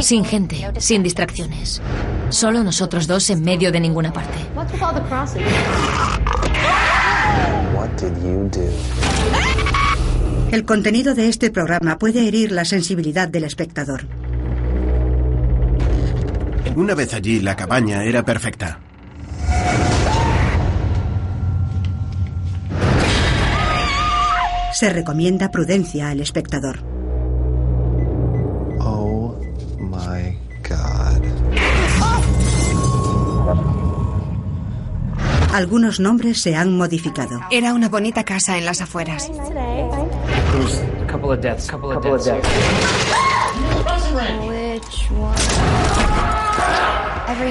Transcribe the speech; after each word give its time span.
Sin 0.00 0.24
gente, 0.24 0.70
sin 0.78 1.02
distracciones. 1.02 1.82
Solo 2.30 2.62
nosotros 2.62 3.06
dos 3.06 3.30
en 3.30 3.42
medio 3.42 3.72
de 3.72 3.80
ninguna 3.80 4.12
parte. 4.12 4.38
El 10.52 10.64
contenido 10.64 11.14
de 11.14 11.28
este 11.28 11.50
programa 11.50 11.98
puede 11.98 12.26
herir 12.26 12.52
la 12.52 12.64
sensibilidad 12.64 13.28
del 13.28 13.44
espectador. 13.44 14.06
Una 16.76 16.94
vez 16.94 17.12
allí, 17.12 17.40
la 17.40 17.56
cabaña 17.56 18.04
era 18.04 18.24
perfecta. 18.24 18.80
Se 24.72 24.90
recomienda 24.90 25.50
prudencia 25.50 26.08
al 26.08 26.20
espectador. 26.20 26.97
My 30.08 30.36
god. 30.68 31.22
Algunos 35.52 35.98
nombres 35.98 36.40
se 36.40 36.54
han 36.54 36.76
modificado. 36.76 37.40
Era 37.50 37.72
una 37.74 37.88
bonita 37.88 38.24
casa 38.24 38.58
en 38.58 38.64
las 38.64 38.80
afueras. 38.80 39.30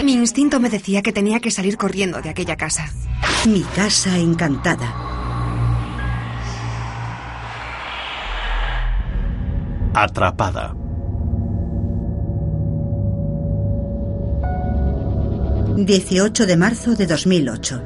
Mi 0.04 0.14
instinto 0.14 0.60
me 0.60 0.70
decía 0.70 1.02
que 1.02 1.12
tenía 1.12 1.40
que 1.40 1.52
salir 1.52 1.78
corriendo 1.78 2.22
de 2.22 2.30
aquella 2.30 2.56
casa. 2.56 2.86
Mi 3.46 3.62
casa 3.62 4.18
encantada. 4.18 4.94
Atrapada. 9.94 10.76
...18 15.78 16.48
de 16.48 16.58
marzo 16.58 16.96
de 16.96 17.06
2008. 17.06 17.82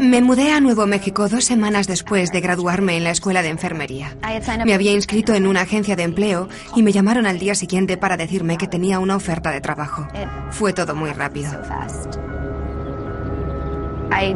Me 0.00 0.22
mudé 0.22 0.50
a 0.50 0.60
Nuevo 0.60 0.86
México 0.86 1.28
dos 1.28 1.44
semanas 1.44 1.86
después 1.86 2.32
de 2.32 2.40
graduarme 2.40 2.96
en 2.96 3.04
la 3.04 3.10
escuela 3.10 3.42
de 3.42 3.50
enfermería. 3.50 4.16
Me 4.64 4.72
había 4.72 4.92
inscrito 4.92 5.34
en 5.34 5.46
una 5.46 5.60
agencia 5.60 5.94
de 5.94 6.04
empleo 6.04 6.48
y 6.74 6.82
me 6.82 6.92
llamaron 6.92 7.26
al 7.26 7.38
día 7.38 7.54
siguiente 7.54 7.98
para 7.98 8.16
decirme 8.16 8.56
que 8.56 8.66
tenía 8.66 8.98
una 8.98 9.16
oferta 9.16 9.50
de 9.50 9.60
trabajo. 9.60 10.08
Fue 10.50 10.72
todo 10.72 10.94
muy 10.94 11.10
rápido. 11.12 11.50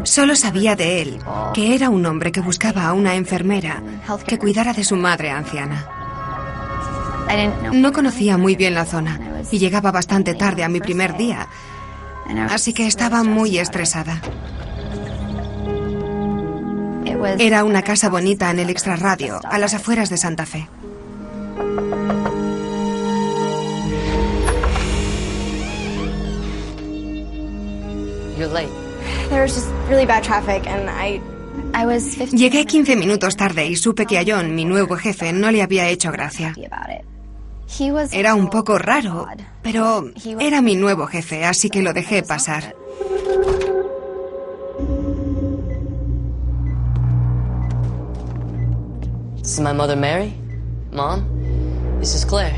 Solo 0.05 0.37
sabía 0.37 0.77
de 0.77 1.01
él, 1.01 1.19
que 1.55 1.75
era 1.75 1.89
un 1.89 2.05
hombre 2.05 2.31
que 2.31 2.43
buscaba 2.43 2.85
a 2.87 2.93
una 2.93 3.15
enfermera 3.15 3.83
que 4.27 4.39
cuidara 4.39 4.75
de 4.75 4.85
su 4.85 4.97
madre 4.97 5.31
anciana. 5.31 5.96
No 7.73 7.93
conocía 7.93 8.39
muy 8.39 8.57
bien 8.57 8.75
la 8.75 8.85
zona 8.85 9.21
y 9.51 9.59
llegaba 9.59 9.91
bastante 9.91 10.35
tarde 10.35 10.65
a 10.65 10.69
mi 10.69 10.81
primer 10.81 11.17
día, 11.17 11.49
así 12.51 12.73
que 12.73 12.87
estaba 12.87 13.23
muy 13.23 13.59
estresada. 13.59 14.21
Era 17.39 17.65
una 17.65 17.83
casa 17.83 18.09
bonita 18.09 18.51
en 18.51 18.61
el 18.61 18.71
extrarradio, 18.71 19.41
a 19.45 19.59
las 19.59 19.75
afueras 19.75 20.11
de 20.11 20.17
Santa 20.17 20.47
Fe. 20.47 20.69
You're 28.39 28.53
late. 28.53 28.69
There 29.31 29.43
was 29.43 29.55
just 29.55 29.69
really 29.89 30.05
bad 30.05 30.23
traffic, 30.23 30.67
and 30.67 30.91
I, 30.91 31.21
I 31.75 31.87
was 31.87 32.15
15 32.17 32.37
Llegué 32.37 32.67
15 32.67 32.97
minutos 32.97 33.35
tarde 33.37 33.67
y 33.67 33.77
supe 33.77 34.05
que 34.07 34.19
a 34.19 34.25
John, 34.27 34.55
mi 34.55 34.65
nuevo 34.65 34.97
jefe, 34.97 35.33
no 35.33 35.51
le 35.51 35.63
había 35.63 35.89
hecho 35.89 36.13
gracia. 36.13 36.55
Era 38.13 38.35
un 38.35 38.49
poco 38.49 38.79
raro, 38.79 39.27
pero 39.63 40.05
era 40.39 40.63
mi 40.63 40.77
nuevo 40.77 41.07
jefe, 41.07 41.45
así 41.45 41.69
que 41.69 41.83
lo 41.83 41.93
dejé 41.93 42.23
pasar. 42.23 42.75
This 49.43 49.53
is 49.53 49.61
my 49.61 49.73
mother, 49.73 49.97
Mary. 49.97 50.35
Mom, 50.93 51.25
this 52.01 52.15
is 52.15 52.25
Claire. 52.25 52.57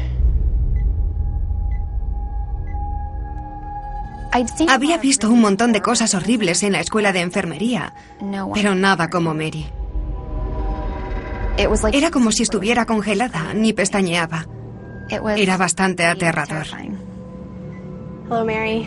I'd 4.32 4.48
seen 4.56 4.68
Había 4.70 4.98
visto 4.98 5.28
un 5.30 5.40
montón 5.40 5.72
de 5.72 5.80
cosas 5.80 6.14
horribles 6.14 6.62
en 6.62 6.72
la 6.72 6.80
escuela 6.80 7.12
de 7.12 7.20
enfermería, 7.20 7.94
pero 8.54 8.74
nada 8.74 9.08
como 9.08 9.34
Mary. 9.34 9.66
It 11.58 11.68
was 11.68 11.82
like 11.82 11.96
Era 11.96 12.10
como 12.10 12.30
si 12.30 12.42
estuviera 12.44 12.86
congelada, 12.86 13.52
ni 13.54 13.72
pestañeaba. 13.72 14.46
It 15.10 15.22
was 15.22 15.38
Era 15.38 15.56
bastante 15.56 16.04
aterrador. 16.04 16.46
terrifying. 16.48 16.98
Hello, 18.28 18.44
Mary. 18.44 18.86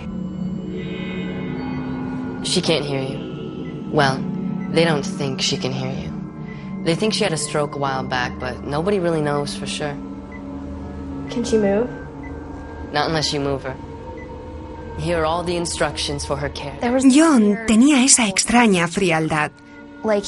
She 2.44 2.62
can't 2.62 2.86
hear 2.86 3.02
you. 3.02 3.90
Well, 3.92 4.18
they 4.72 4.84
don't 4.86 5.06
think 5.06 5.42
she 5.42 5.58
can 5.58 5.72
hear 5.72 5.92
you. 5.92 6.12
They 6.84 6.96
think 6.96 7.14
she 7.14 7.24
had 7.24 7.34
a 7.34 7.38
stroke 7.38 7.76
a 7.76 7.78
while 7.80 8.04
back, 8.04 8.40
but 8.40 8.64
nobody 8.64 9.00
really 9.00 9.22
knows 9.22 9.56
for 9.56 9.68
sure. 9.68 9.96
Can 11.30 11.44
she 11.44 11.58
move? 11.58 11.90
Not 12.92 13.08
unless 13.08 13.32
you 13.34 13.40
move 13.40 13.64
her. 13.64 13.76
Here 15.00 15.20
are 15.22 15.26
all 15.26 15.44
the 15.44 15.56
instructions 15.56 16.26
for 16.26 16.36
her 16.36 16.50
care. 16.50 16.78
John 17.12 17.58
tenía 17.68 18.03
esa 18.03 18.28
extraña 18.28 18.88
frialdad, 18.88 19.52
like 19.52 19.59
he 19.59 19.71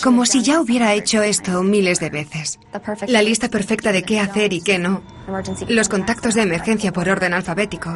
como 0.03 0.25
si 0.25 0.43
ya 0.43 0.59
hubiera 0.59 0.93
hecho 0.93 1.21
esto 1.23 1.63
miles 1.63 1.99
de 1.99 2.09
veces. 2.09 2.59
La 3.07 3.21
lista 3.21 3.49
perfecta 3.49 3.91
de 3.91 4.03
qué 4.03 4.19
hacer 4.19 4.53
y 4.53 4.61
qué 4.61 4.77
no. 4.77 5.01
Los 5.67 5.89
contactos 5.89 6.35
de 6.35 6.43
emergencia 6.43 6.91
por 6.91 7.09
orden 7.09 7.33
alfabético. 7.33 7.89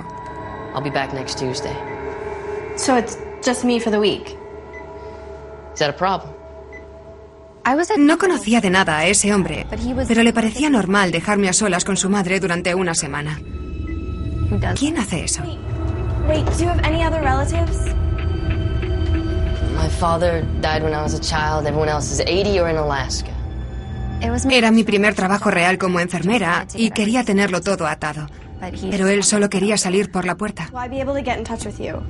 I'll 0.73 0.83
be 0.83 0.89
back 0.89 1.13
next 1.13 1.39
Tuesday. 1.39 1.75
So 2.75 2.97
it's 2.97 3.17
just 3.43 3.63
me 3.63 3.79
for 3.79 3.91
the 3.91 3.99
week. 3.99 4.35
Is 5.73 5.79
that 5.79 5.89
a 5.89 5.93
problem? 5.93 6.33
I 7.65 7.75
was 7.75 7.91
at 7.91 7.97
No 7.97 8.17
conocía 8.17 8.61
de 8.61 8.69
nada 8.69 8.97
a 8.97 9.07
ese 9.07 9.33
hombre, 9.33 9.65
pero 10.07 10.23
le 10.23 10.31
parecía 10.31 10.69
normal 10.69 11.11
dejarme 11.11 11.49
a 11.49 11.53
solas 11.53 11.83
con 11.83 11.97
su 11.97 12.09
madre 12.09 12.39
durante 12.39 12.73
una 12.75 12.95
semana. 12.95 13.41
¿Quién 14.79 14.97
hace 14.97 15.25
eso? 15.25 15.43
Wait, 16.27 16.45
do 16.45 16.63
you 16.63 16.69
have 16.69 16.79
any 16.83 17.03
other 17.03 17.21
relatives? 17.21 17.93
My 19.77 19.89
father 19.89 20.43
died 20.61 20.83
when 20.83 20.93
I 20.93 21.03
was 21.03 21.13
a 21.13 21.19
child. 21.19 21.67
Everyone 21.67 21.89
else 21.89 22.11
is 22.11 22.19
80 22.19 22.59
or 22.59 22.69
in 22.69 22.77
Alaska. 22.77 23.31
It 24.21 24.31
was 24.31 24.45
me. 24.45 24.57
Era 24.57 24.71
mi 24.71 24.83
primer 24.83 25.13
trabajo 25.13 25.51
real 25.51 25.77
como 25.77 25.99
enfermera 25.99 26.65
y 26.73 26.89
quería 26.89 27.23
tenerlo 27.23 27.61
todo 27.61 27.85
atado. 27.85 28.27
Pero 28.89 29.07
él 29.07 29.23
solo 29.23 29.49
quería 29.49 29.77
salir 29.77 30.11
por 30.11 30.25
la 30.25 30.35
puerta. 30.35 30.69
Will 30.73 30.83
I 30.83 30.89
be 30.89 30.99
able 30.99 31.13
to 31.13 31.21
get 31.21 31.37
in 31.37 31.43
touch 31.43 31.65
with 31.65 31.79
you? 31.79 32.01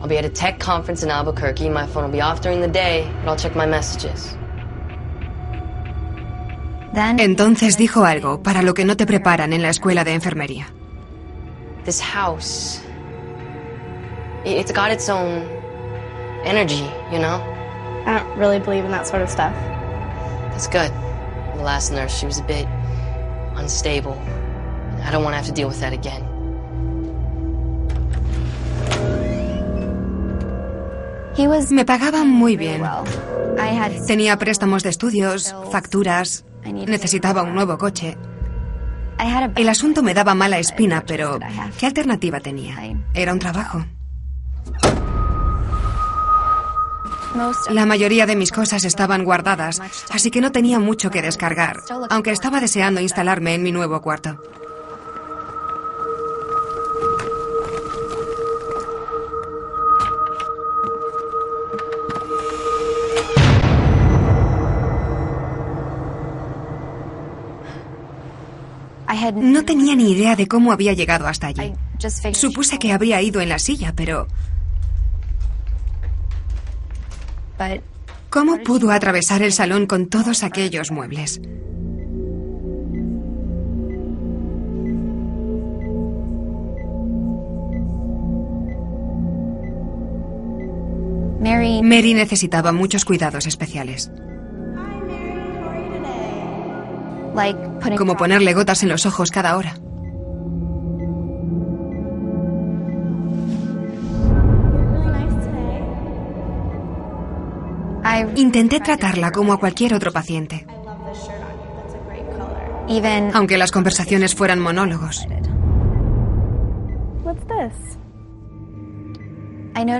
I'll 0.00 0.08
be 0.08 0.18
at 0.18 0.24
a 0.24 0.30
tech 0.30 0.58
conference 0.58 1.04
in 1.04 1.10
Albuquerque. 1.10 1.68
My 1.70 1.86
phone 1.86 2.04
will 2.04 2.12
be 2.12 2.20
off 2.20 2.40
during 2.40 2.60
the 2.60 2.68
day, 2.68 3.08
but 3.24 3.30
I'll 3.30 3.36
check 3.36 3.54
my 3.54 3.66
messages. 3.66 4.36
Then 6.94 7.20
Entonces 7.20 7.76
dijo 7.76 8.04
algo 8.04 8.42
para 8.42 8.62
lo 8.62 8.74
que 8.74 8.84
no 8.84 8.96
te 8.96 9.06
preparan 9.06 9.52
en 9.52 9.62
la 9.62 9.68
escuela 9.68 10.04
de 10.04 10.14
enfermería. 10.14 10.66
This 11.84 12.00
house, 12.00 12.80
it's 14.44 14.72
got 14.72 14.90
its 14.90 15.08
own 15.08 15.57
energy, 16.48 16.82
you 17.12 17.18
know? 17.18 17.40
I 18.06 18.18
don't 18.18 18.38
really 18.38 18.58
believe 18.58 18.84
in 18.84 18.90
that 18.90 19.06
sort 19.06 19.22
of 19.22 19.30
stuff. 19.30 19.52
That's 20.50 20.66
good. 20.66 20.90
The 21.56 21.62
last 21.62 21.92
nurse, 21.92 22.16
she 22.18 22.26
was 22.26 22.40
a 22.40 22.44
bit 22.44 22.66
unstable. 23.56 24.16
I 25.04 25.10
don't 25.10 25.22
want 25.22 25.34
to 25.34 25.36
have 25.36 25.46
to 25.46 25.52
deal 25.52 25.68
with 25.68 25.80
that 25.80 25.92
again. 25.92 26.24
Me 31.70 31.84
pagaban 31.84 32.28
muy 32.28 32.56
bien. 32.56 32.82
Tenía 34.06 34.36
préstamos 34.38 34.82
de 34.82 34.90
estudios, 34.90 35.54
facturas, 35.70 36.44
necesitaba 36.64 37.42
un 37.42 37.54
nuevo 37.54 37.78
coche. 37.78 38.16
El 39.54 39.68
asunto 39.68 40.02
me 40.02 40.14
daba 40.14 40.34
mala 40.34 40.58
espina, 40.58 41.04
pero 41.06 41.38
¿qué 41.78 41.86
alternativa 41.86 42.40
tenía? 42.40 42.76
Era 43.14 43.32
un 43.32 43.38
trabajo. 43.38 43.84
La 47.70 47.86
mayoría 47.86 48.26
de 48.26 48.36
mis 48.36 48.52
cosas 48.52 48.84
estaban 48.84 49.24
guardadas, 49.24 49.80
así 50.10 50.30
que 50.30 50.40
no 50.40 50.52
tenía 50.52 50.78
mucho 50.78 51.10
que 51.10 51.22
descargar, 51.22 51.82
aunque 52.10 52.30
estaba 52.30 52.60
deseando 52.60 53.00
instalarme 53.00 53.54
en 53.54 53.62
mi 53.62 53.72
nuevo 53.72 54.00
cuarto. 54.00 54.38
No 69.34 69.64
tenía 69.64 69.94
ni 69.94 70.12
idea 70.12 70.36
de 70.36 70.46
cómo 70.46 70.72
había 70.72 70.92
llegado 70.92 71.26
hasta 71.26 71.48
allí. 71.48 71.72
Supuse 72.32 72.78
que 72.78 72.92
habría 72.92 73.20
ido 73.20 73.40
en 73.40 73.48
la 73.48 73.58
silla, 73.58 73.92
pero... 73.94 74.26
¿Cómo 78.30 78.58
pudo 78.58 78.90
atravesar 78.90 79.42
el 79.42 79.52
salón 79.52 79.86
con 79.86 80.08
todos 80.08 80.42
aquellos 80.42 80.90
muebles? 80.90 81.40
Mary 91.82 92.14
necesitaba 92.14 92.72
muchos 92.72 93.04
cuidados 93.04 93.46
especiales. 93.46 94.10
Como 97.96 98.16
ponerle 98.16 98.52
gotas 98.52 98.82
en 98.82 98.88
los 98.88 99.06
ojos 99.06 99.30
cada 99.30 99.56
hora. 99.56 99.74
Intenté 108.36 108.80
tratarla 108.80 109.30
como 109.30 109.52
a 109.52 109.58
cualquier 109.58 109.94
otro 109.94 110.12
paciente. 110.12 110.66
Aunque 113.34 113.58
las 113.58 113.70
conversaciones 113.70 114.34
fueran 114.34 114.60
monólogos. 114.60 115.26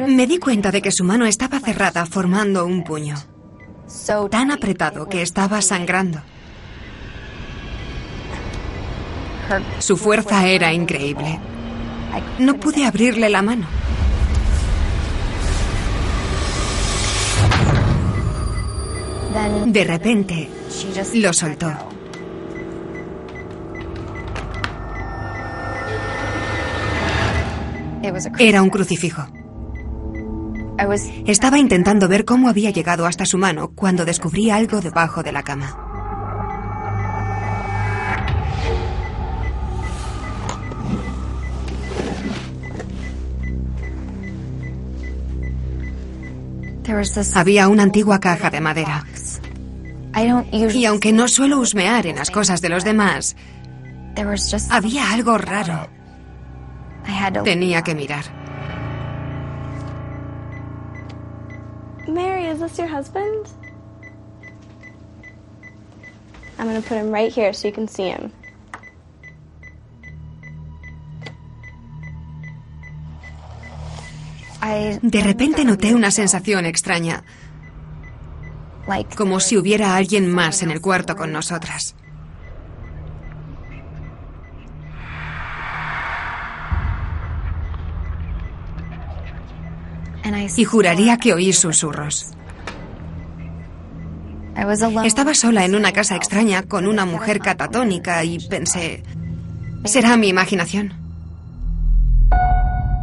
Me 0.08 0.26
di 0.26 0.38
cuenta 0.38 0.70
de 0.72 0.82
que 0.82 0.90
su 0.90 1.04
mano 1.04 1.26
estaba 1.26 1.60
cerrada 1.60 2.06
formando 2.06 2.64
un 2.64 2.82
puño. 2.82 3.16
Tan 4.30 4.50
apretado 4.50 5.08
que 5.08 5.22
estaba 5.22 5.62
sangrando. 5.62 6.20
Su 9.78 9.96
fuerza 9.96 10.46
era 10.46 10.72
increíble. 10.72 11.38
No 12.38 12.54
pude 12.54 12.84
abrirle 12.84 13.28
la 13.28 13.42
mano. 13.42 13.66
De 19.66 19.84
repente, 19.84 20.48
lo 21.14 21.32
soltó. 21.32 21.72
Era 28.38 28.62
un 28.62 28.70
crucifijo. 28.70 29.26
Estaba 31.26 31.58
intentando 31.58 32.08
ver 32.08 32.24
cómo 32.24 32.48
había 32.48 32.70
llegado 32.70 33.06
hasta 33.06 33.26
su 33.26 33.36
mano 33.36 33.72
cuando 33.74 34.04
descubrí 34.04 34.50
algo 34.50 34.80
debajo 34.80 35.22
de 35.22 35.32
la 35.32 35.42
cama. 35.42 35.84
Había 47.34 47.68
una 47.68 47.82
antigua 47.82 48.18
caja 48.18 48.48
de 48.50 48.60
madera. 48.60 49.04
Y 50.72 50.84
aunque 50.84 51.12
no 51.12 51.28
suelo 51.28 51.58
husmear 51.60 52.06
en 52.06 52.16
las 52.16 52.30
cosas 52.30 52.60
de 52.60 52.68
los 52.68 52.84
demás, 52.84 53.36
había 54.70 55.12
algo 55.12 55.38
raro. 55.38 55.88
Tenía 57.44 57.82
que 57.82 57.94
mirar. 57.94 58.24
Mary, 62.08 62.46
is 62.46 62.58
this 62.58 62.78
your 62.78 62.88
husband? 62.88 63.46
I'm 66.58 66.66
going 66.68 66.82
to 66.82 66.88
put 66.88 66.96
him 66.96 67.12
right 67.12 67.32
here 67.32 67.52
so 67.52 67.68
you 67.68 67.74
can 67.74 67.86
see 67.86 68.08
him. 68.08 68.32
De 75.02 75.22
repente 75.22 75.64
noté 75.64 75.94
una 75.94 76.10
sensación 76.10 76.66
extraña, 76.66 77.24
como 79.16 79.40
si 79.40 79.56
hubiera 79.56 79.96
alguien 79.96 80.30
más 80.30 80.62
en 80.62 80.70
el 80.70 80.80
cuarto 80.80 81.16
con 81.16 81.32
nosotras. 81.32 81.94
Y 90.56 90.64
juraría 90.64 91.16
que 91.16 91.32
oí 91.32 91.52
susurros. 91.52 92.32
Estaba 95.04 95.34
sola 95.34 95.64
en 95.64 95.74
una 95.74 95.92
casa 95.92 96.16
extraña 96.16 96.62
con 96.64 96.86
una 96.86 97.04
mujer 97.04 97.38
catatónica 97.38 98.24
y 98.24 98.38
pensé, 98.48 99.04
¿será 99.84 100.16
mi 100.16 100.28
imaginación? 100.28 100.92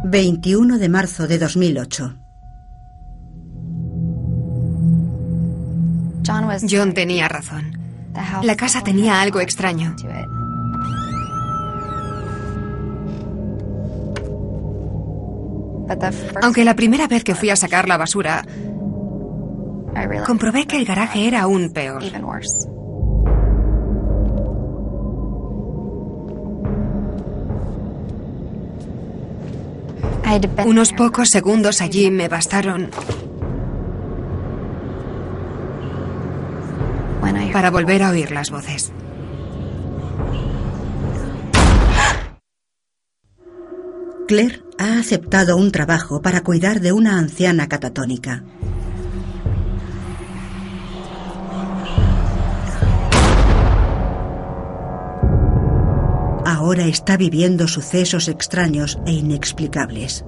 21 0.04 0.78
de 0.78 0.88
marzo 0.88 1.26
de 1.26 1.38
2008. 1.38 2.25
John 6.68 6.92
tenía 6.94 7.28
razón. 7.28 7.78
La 8.42 8.56
casa 8.56 8.82
tenía 8.82 9.20
algo 9.20 9.40
extraño. 9.40 9.94
Aunque 16.42 16.64
la 16.64 16.74
primera 16.74 17.06
vez 17.06 17.22
que 17.22 17.34
fui 17.34 17.50
a 17.50 17.56
sacar 17.56 17.88
la 17.88 17.96
basura, 17.96 18.44
comprobé 20.26 20.66
que 20.66 20.76
el 20.76 20.84
garaje 20.84 21.28
era 21.28 21.42
aún 21.42 21.70
peor. 21.72 22.02
Unos 30.66 30.92
pocos 30.92 31.28
segundos 31.28 31.80
allí 31.80 32.10
me 32.10 32.28
bastaron 32.28 32.90
para 37.52 37.70
volver 37.70 38.02
a 38.02 38.10
oír 38.10 38.30
las 38.30 38.50
voces. 38.50 38.92
Claire 44.28 44.62
ha 44.78 44.98
aceptado 44.98 45.56
un 45.56 45.70
trabajo 45.70 46.20
para 46.20 46.42
cuidar 46.42 46.80
de 46.80 46.92
una 46.92 47.18
anciana 47.18 47.68
catatónica. 47.68 48.42
ahora 56.66 56.86
está 56.86 57.16
viviendo 57.16 57.68
sucesos 57.68 58.26
extraños 58.26 58.98
e 59.06 59.12
inexplicables. 59.12 60.24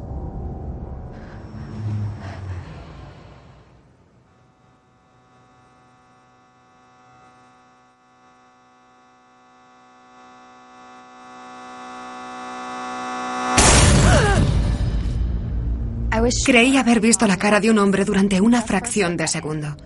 Creí 16.44 16.76
haber 16.76 17.00
visto 17.00 17.26
la 17.26 17.36
cara 17.36 17.60
de 17.60 17.70
un 17.70 17.78
hombre 17.78 18.04
durante 18.04 18.40
una 18.40 18.62
fracción 18.62 19.16
de 19.16 19.28
segundo. 19.28 19.76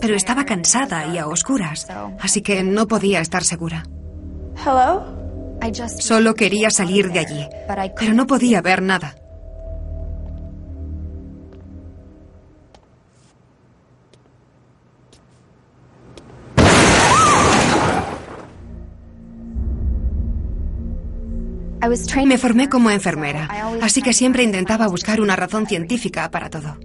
Pero 0.00 0.14
estaba 0.14 0.44
cansada 0.44 1.06
y 1.06 1.18
a 1.18 1.26
oscuras, 1.26 1.86
así 2.20 2.40
que 2.42 2.62
no 2.62 2.86
podía 2.86 3.20
estar 3.20 3.44
segura. 3.44 3.84
Solo 5.98 6.34
quería 6.34 6.70
salir 6.70 7.10
de 7.10 7.18
allí, 7.18 7.48
pero 7.98 8.14
no 8.14 8.26
podía 8.26 8.62
ver 8.62 8.82
nada. 8.82 9.14
Me 22.24 22.38
formé 22.38 22.68
como 22.68 22.90
enfermera, 22.90 23.48
así 23.82 24.02
que 24.02 24.12
siempre 24.12 24.42
intentaba 24.42 24.86
buscar 24.88 25.20
una 25.20 25.36
razón 25.36 25.66
científica 25.66 26.30
para 26.30 26.50
todo. 26.50 26.76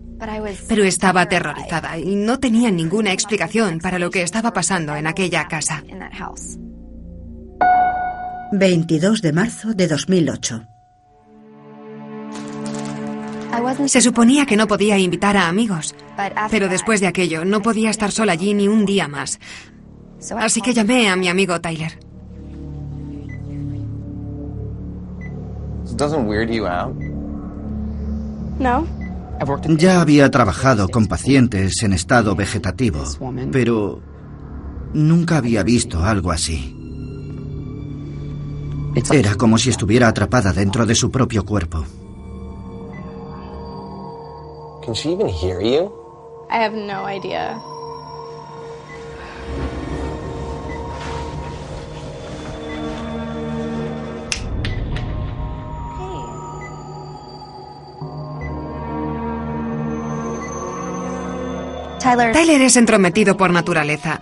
Pero 0.67 0.83
estaba 0.83 1.21
aterrorizada 1.21 1.97
y 1.97 2.15
no 2.15 2.39
tenía 2.39 2.69
ninguna 2.69 3.11
explicación 3.11 3.79
para 3.79 3.97
lo 3.97 4.11
que 4.11 4.21
estaba 4.21 4.53
pasando 4.53 4.95
en 4.95 5.07
aquella 5.07 5.47
casa. 5.47 5.83
22 8.51 9.21
de 9.21 9.33
marzo 9.33 9.73
de 9.73 9.87
2008. 9.87 10.67
Se 13.85 14.01
suponía 14.01 14.45
que 14.45 14.57
no 14.57 14.67
podía 14.67 14.97
invitar 14.97 15.37
a 15.37 15.47
amigos, 15.47 15.95
pero 16.49 16.67
después 16.67 16.99
de 16.99 17.07
aquello 17.07 17.45
no 17.45 17.61
podía 17.61 17.89
estar 17.89 18.11
sola 18.11 18.33
allí 18.33 18.53
ni 18.53 18.67
un 18.67 18.85
día 18.85 19.07
más. 19.07 19.39
Así 20.37 20.61
que 20.61 20.73
llamé 20.73 21.09
a 21.09 21.15
mi 21.15 21.27
amigo 21.29 21.59
Tyler. 21.59 22.10
Ya 29.77 30.01
había 30.01 30.29
trabajado 30.29 30.87
con 30.89 31.07
pacientes 31.07 31.81
en 31.83 31.93
estado 31.93 32.35
vegetativo, 32.35 33.03
pero 33.51 34.01
nunca 34.93 35.37
había 35.37 35.63
visto 35.63 36.03
algo 36.03 36.31
así. 36.31 36.77
Era 39.11 39.35
como 39.35 39.57
si 39.57 39.69
estuviera 39.69 40.09
atrapada 40.09 40.53
dentro 40.53 40.85
de 40.85 40.95
su 40.95 41.09
propio 41.09 41.45
cuerpo. 41.45 41.83
Can 44.83 44.93
she 44.95 45.11
even 45.13 45.27
hear 45.27 45.61
you? 45.61 45.91
I 46.49 46.57
have 46.63 46.75
no 46.75 47.07
idea. 47.07 47.61
Tyler. 62.01 62.33
Tyler 62.33 62.61
es 62.61 62.75
entrometido 62.77 63.37
por 63.37 63.51
naturaleza. 63.51 64.19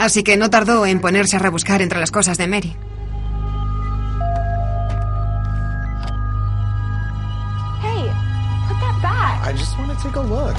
Así 0.00 0.22
que 0.22 0.36
no 0.36 0.48
tardó 0.48 0.86
en 0.86 1.00
ponerse 1.00 1.36
a 1.36 1.38
rebuscar 1.38 1.82
entre 1.82 2.00
las 2.00 2.10
cosas 2.10 2.38
de 2.38 2.46
Mary. 2.46 2.76
Hey, 7.82 8.10
put 8.68 8.78
that 8.80 9.02
back. 9.02 9.54
I 9.54 9.58
just 9.58 9.76
want 9.78 9.92
to 9.92 10.02
take 10.02 10.18
a 10.18 10.22
look. 10.22 10.54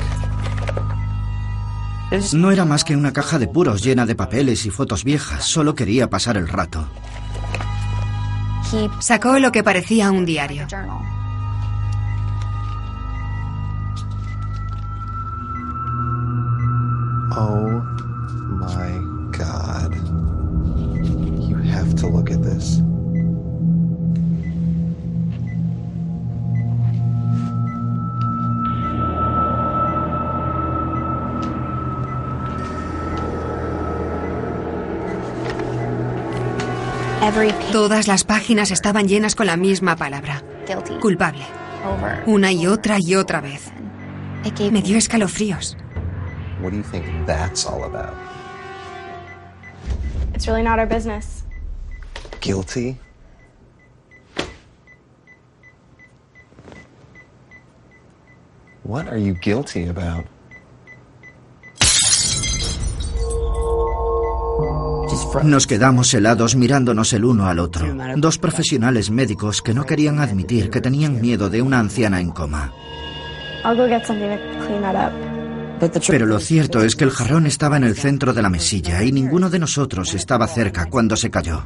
No 2.33 2.51
era 2.51 2.63
más 2.63 2.83
que 2.83 2.95
una 2.95 3.11
caja 3.11 3.37
de 3.37 3.47
puros 3.47 3.83
llena 3.83 4.05
de 4.05 4.15
papeles 4.15 4.65
y 4.65 4.69
fotos 4.69 5.03
viejas, 5.03 5.43
solo 5.43 5.75
quería 5.75 6.09
pasar 6.09 6.37
el 6.37 6.47
rato. 6.47 6.87
Sacó 8.99 9.39
lo 9.39 9.51
que 9.51 9.63
parecía 9.63 10.11
un 10.11 10.25
diario. 10.25 10.67
At 22.37 22.43
this. 22.43 22.81
Todas 37.71 38.07
las 38.07 38.23
páginas 38.23 38.71
estaban 38.71 39.07
llenas 39.07 39.35
con 39.35 39.47
la 39.47 39.57
misma 39.57 39.95
palabra. 39.95 40.41
Culpable. 41.01 41.45
Una 42.25 42.51
y 42.51 42.67
otra 42.67 42.97
y 42.99 43.15
otra 43.15 43.41
vez. 43.41 43.71
Me 44.71 44.81
dio 44.81 44.97
escalofríos. 44.97 45.77
What 46.61 46.71
do 46.71 46.77
you 46.77 46.83
think 46.83 47.05
that's 47.25 47.65
all 47.65 47.83
about? 47.83 48.15
It's 50.33 50.47
really 50.47 50.63
not 50.63 50.79
our 50.79 50.87
business. 50.87 51.36
Guilty? 52.39 52.97
What 58.83 59.07
are 59.07 59.17
you 59.17 59.33
guilty 59.33 59.89
about? 59.89 60.25
Nos 65.43 65.67
quedamos 65.67 66.13
helados 66.13 66.55
mirándonos 66.55 67.13
el 67.13 67.25
uno 67.25 67.47
al 67.47 67.59
otro. 67.59 67.85
Dos 68.15 68.37
profesionales 68.37 69.11
médicos 69.11 69.61
que 69.61 69.73
no 69.73 69.85
querían 69.85 70.19
admitir 70.19 70.69
que 70.69 70.81
tenían 70.81 71.21
miedo 71.21 71.49
de 71.49 71.61
una 71.61 71.79
anciana 71.79 72.21
en 72.21 72.31
coma. 72.31 72.73
I'll 73.63 73.75
go 73.75 73.87
get 73.87 74.05
something 74.05 74.29
to 74.29 74.65
clean 74.65 74.81
that 74.81 74.95
up. 74.95 75.37
Pero 76.07 76.25
lo 76.25 76.39
cierto 76.39 76.81
es 76.81 76.95
que 76.95 77.03
el 77.03 77.11
jarrón 77.11 77.45
estaba 77.45 77.77
en 77.77 77.83
el 77.83 77.95
centro 77.95 78.33
de 78.33 78.41
la 78.41 78.49
mesilla 78.49 79.03
y 79.03 79.11
ninguno 79.11 79.49
de 79.49 79.59
nosotros 79.59 80.13
estaba 80.15 80.47
cerca 80.47 80.85
cuando 80.85 81.15
se 81.15 81.29
cayó. 81.29 81.65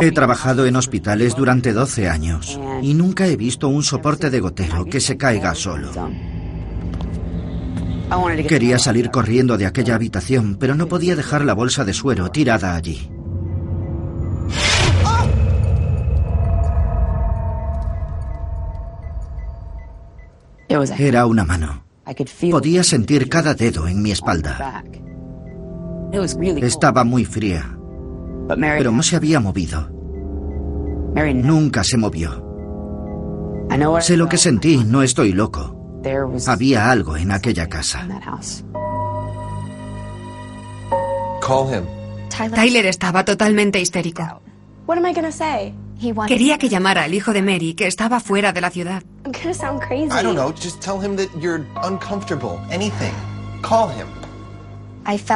He 0.00 0.12
trabajado 0.12 0.66
en 0.66 0.76
hospitales 0.76 1.34
durante 1.34 1.72
12 1.72 2.08
años 2.08 2.58
y 2.82 2.94
nunca 2.94 3.26
he 3.26 3.36
visto 3.36 3.68
un 3.68 3.82
soporte 3.82 4.30
de 4.30 4.40
gotero 4.40 4.84
que 4.86 5.00
se 5.00 5.16
caiga 5.16 5.54
solo. 5.54 5.90
Quería 8.48 8.78
salir 8.78 9.10
corriendo 9.10 9.56
de 9.58 9.66
aquella 9.66 9.94
habitación, 9.94 10.56
pero 10.58 10.74
no 10.74 10.88
podía 10.88 11.16
dejar 11.16 11.44
la 11.44 11.54
bolsa 11.54 11.84
de 11.84 11.92
suero 11.92 12.30
tirada 12.30 12.74
allí. 12.74 13.10
Era 20.98 21.26
una 21.26 21.44
mano. 21.44 21.84
Podía 22.50 22.84
sentir 22.84 23.28
cada 23.28 23.54
dedo 23.54 23.86
en 23.88 24.02
mi 24.02 24.10
espalda. 24.10 24.82
Estaba 26.12 27.04
muy 27.04 27.24
fría, 27.24 27.78
pero 28.48 28.92
no 28.92 29.02
se 29.02 29.16
había 29.16 29.40
movido. 29.40 29.88
Nunca 31.34 31.84
se 31.84 31.96
movió. 31.96 32.42
Sé 34.00 34.16
lo 34.16 34.28
que 34.28 34.38
sentí, 34.38 34.78
no 34.84 35.02
estoy 35.02 35.32
loco. 35.32 35.74
Había 36.46 36.90
algo 36.90 37.16
en 37.16 37.32
aquella 37.32 37.68
casa. 37.68 38.06
Call 41.40 41.74
him. 41.74 41.84
Tyler 42.54 42.86
estaba 42.86 43.24
totalmente 43.24 43.80
histérico. 43.80 44.22
What 44.86 44.98
am 44.98 45.06
I 45.06 45.14
gonna 45.14 45.32
say? 45.32 45.74
Quería 46.26 46.58
que 46.58 46.68
llamara 46.68 47.04
al 47.04 47.14
hijo 47.14 47.32
de 47.32 47.42
Mary, 47.42 47.74
que 47.74 47.86
estaba 47.86 48.20
fuera 48.20 48.52
de 48.52 48.60
la 48.60 48.70
ciudad. 48.70 49.02
I'm 49.24 49.32
gonna 49.32 49.54
sound 49.54 49.80
crazy. 49.80 50.06
I 50.06 50.22
don't 50.22 50.34
know, 50.34 50.52
just 50.52 50.80
tell 50.82 51.00
him 51.00 51.16
that 51.16 51.28
you're 51.40 51.64
uncomfortable. 51.82 52.58
Anything. 52.70 53.14
Call 53.62 53.88
him. 53.90 54.06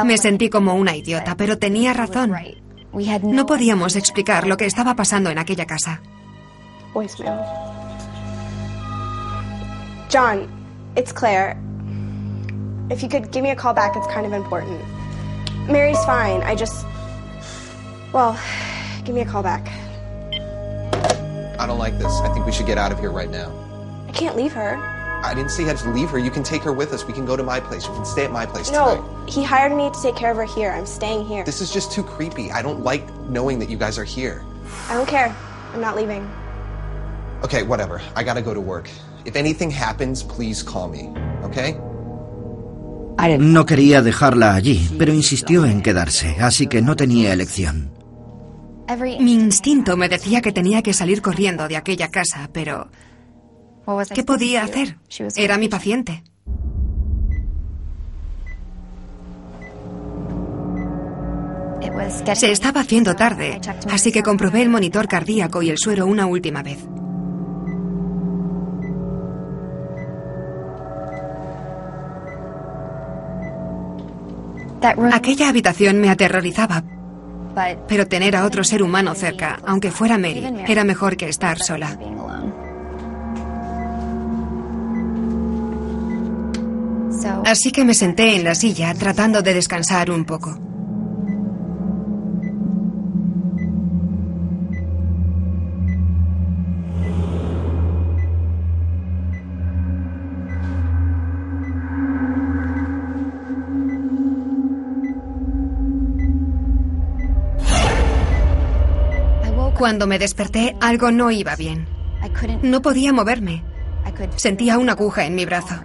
Me 0.05 0.17
sentí 0.17 0.49
como 0.49 0.75
una 0.75 0.95
idiota, 0.95 1.35
pero 1.35 1.57
tenía 1.57 1.93
razón. 1.93 2.33
No 3.23 3.45
podíamos 3.45 3.95
explicar 3.95 4.47
lo 4.47 4.57
que 4.57 4.65
estaba 4.65 4.95
pasando 4.95 5.29
en 5.29 5.37
aquella 5.37 5.65
casa. 5.65 6.01
Voicemail. 6.93 7.39
John, 10.09 10.47
it's 10.95 11.13
Claire. 11.13 11.55
If 12.89 13.03
you 13.03 13.09
could 13.09 13.31
give 13.31 13.43
me 13.43 13.51
a 13.51 13.55
call 13.55 13.73
back, 13.73 13.95
it's 13.95 14.07
kind 14.07 14.25
of 14.25 14.33
important. 14.33 14.81
Mary's 15.67 16.03
fine. 16.05 16.41
I 16.41 16.55
just. 16.55 16.85
Well, 18.11 18.35
give 19.05 19.13
me 19.13 19.21
a 19.21 19.25
call 19.25 19.43
back. 19.43 19.69
I 21.59 21.67
don't 21.67 21.77
like 21.77 21.99
this. 21.99 22.11
I 22.23 22.33
think 22.33 22.47
we 22.47 22.51
should 22.51 22.65
get 22.65 22.79
out 22.79 22.91
of 22.91 22.99
here 22.99 23.11
right 23.11 23.29
now. 23.29 23.51
I 24.07 24.11
can't 24.11 24.35
leave 24.35 24.53
her. 24.53 24.77
I 25.23 25.33
didn't 25.33 25.51
say 25.51 25.63
you 25.63 25.67
had 25.69 25.77
to 25.79 25.91
leave 25.91 26.09
her. 26.11 26.17
You 26.17 26.31
can 26.31 26.43
take 26.43 26.63
her 26.63 26.71
with 26.73 26.93
us. 26.93 27.05
We 27.05 27.13
can 27.13 27.25
go 27.25 27.35
to 27.35 27.43
my 27.43 27.59
place. 27.59 27.85
You 27.87 27.93
can 27.93 28.05
stay 28.05 28.25
at 28.25 28.31
my 28.31 28.45
place 28.45 28.71
No, 28.71 28.95
tonight. 28.95 29.29
he 29.29 29.43
hired 29.43 29.73
me 29.75 29.89
to 29.91 30.01
take 30.01 30.15
care 30.15 30.31
of 30.31 30.37
her 30.37 30.45
here. 30.45 30.71
I'm 30.71 30.85
staying 30.85 31.25
here. 31.25 31.43
This 31.43 31.61
is 31.61 31.71
just 31.73 31.91
too 31.91 32.03
creepy. 32.03 32.51
I 32.51 32.61
don't 32.61 32.83
like 32.83 33.03
knowing 33.29 33.59
that 33.59 33.69
you 33.69 33.77
guys 33.77 33.97
are 33.99 34.05
here. 34.05 34.41
I 34.89 34.93
don't 34.93 35.07
care. 35.07 35.35
I'm 35.73 35.81
not 35.81 35.95
leaving. 35.95 36.23
Okay, 37.43 37.63
whatever. 37.63 38.01
I 38.15 38.23
gotta 38.23 38.41
go 38.41 38.53
to 38.53 38.61
work. 38.61 38.89
If 39.25 39.35
anything 39.35 39.69
happens, 39.71 40.23
please 40.23 40.63
call 40.63 40.87
me. 40.87 41.09
Okay? 41.43 41.77
No 43.37 43.65
quería 43.65 44.01
dejarla 44.01 44.55
allí, 44.55 44.89
pero 44.97 45.11
insistió 45.13 45.65
en 45.65 45.81
quedarse, 45.81 46.37
así 46.39 46.67
que 46.67 46.81
no 46.81 46.95
tenía 46.95 47.33
elección. 47.33 47.91
Mi 49.19 49.33
instinto 49.33 49.97
me 49.97 50.07
decía 50.07 50.39
que 50.41 50.53
tenía 50.53 50.81
que 50.81 50.93
salir 50.93 51.21
corriendo 51.21 51.67
de 51.67 51.75
aquella 51.75 52.07
casa, 52.09 52.49
pero 52.53 52.87
¿qué 54.13 54.23
podía 54.23 54.63
hacer? 54.63 54.97
Era 55.35 55.57
mi 55.57 55.67
paciente. 55.67 56.23
Se 62.33 62.51
estaba 62.51 62.81
haciendo 62.81 63.15
tarde, 63.15 63.59
así 63.91 64.11
que 64.11 64.23
comprobé 64.23 64.61
el 64.61 64.69
monitor 64.69 65.07
cardíaco 65.07 65.61
y 65.61 65.69
el 65.69 65.77
suero 65.77 66.05
una 66.05 66.25
última 66.25 66.63
vez. 66.63 66.79
Aquella 75.11 75.49
habitación 75.49 75.99
me 75.99 76.09
aterrorizaba, 76.09 76.83
Pero 77.87 78.07
tener 78.07 78.35
a 78.35 78.45
otro 78.45 78.63
ser 78.63 78.81
humano 78.81 79.13
cerca, 79.13 79.59
aunque 79.65 79.91
fuera 79.91 80.17
Mary, 80.17 80.63
era 80.67 80.83
mejor 80.83 81.17
que 81.17 81.27
estar 81.27 81.59
sola. 81.59 81.97
Así 87.45 87.71
que 87.71 87.85
me 87.85 87.93
senté 87.93 88.35
en 88.35 88.43
la 88.43 88.55
silla 88.55 88.93
tratando 88.93 89.41
de 89.41 89.53
descansar 89.53 90.11
un 90.11 90.25
poco. 90.25 90.57
Cuando 109.77 110.07
me 110.07 110.19
desperté, 110.19 110.75
algo 110.81 111.09
no 111.09 111.31
iba 111.31 111.55
bien. 111.55 111.87
No 112.61 112.81
podía 112.81 113.13
moverme. 113.13 113.63
Sentía 114.35 114.77
una 114.77 114.91
aguja 114.91 115.25
en 115.25 115.35
mi 115.35 115.45
brazo. 115.45 115.75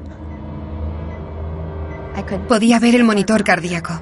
Podía 2.48 2.78
ver 2.78 2.94
el 2.94 3.04
monitor 3.04 3.44
cardíaco. 3.44 4.00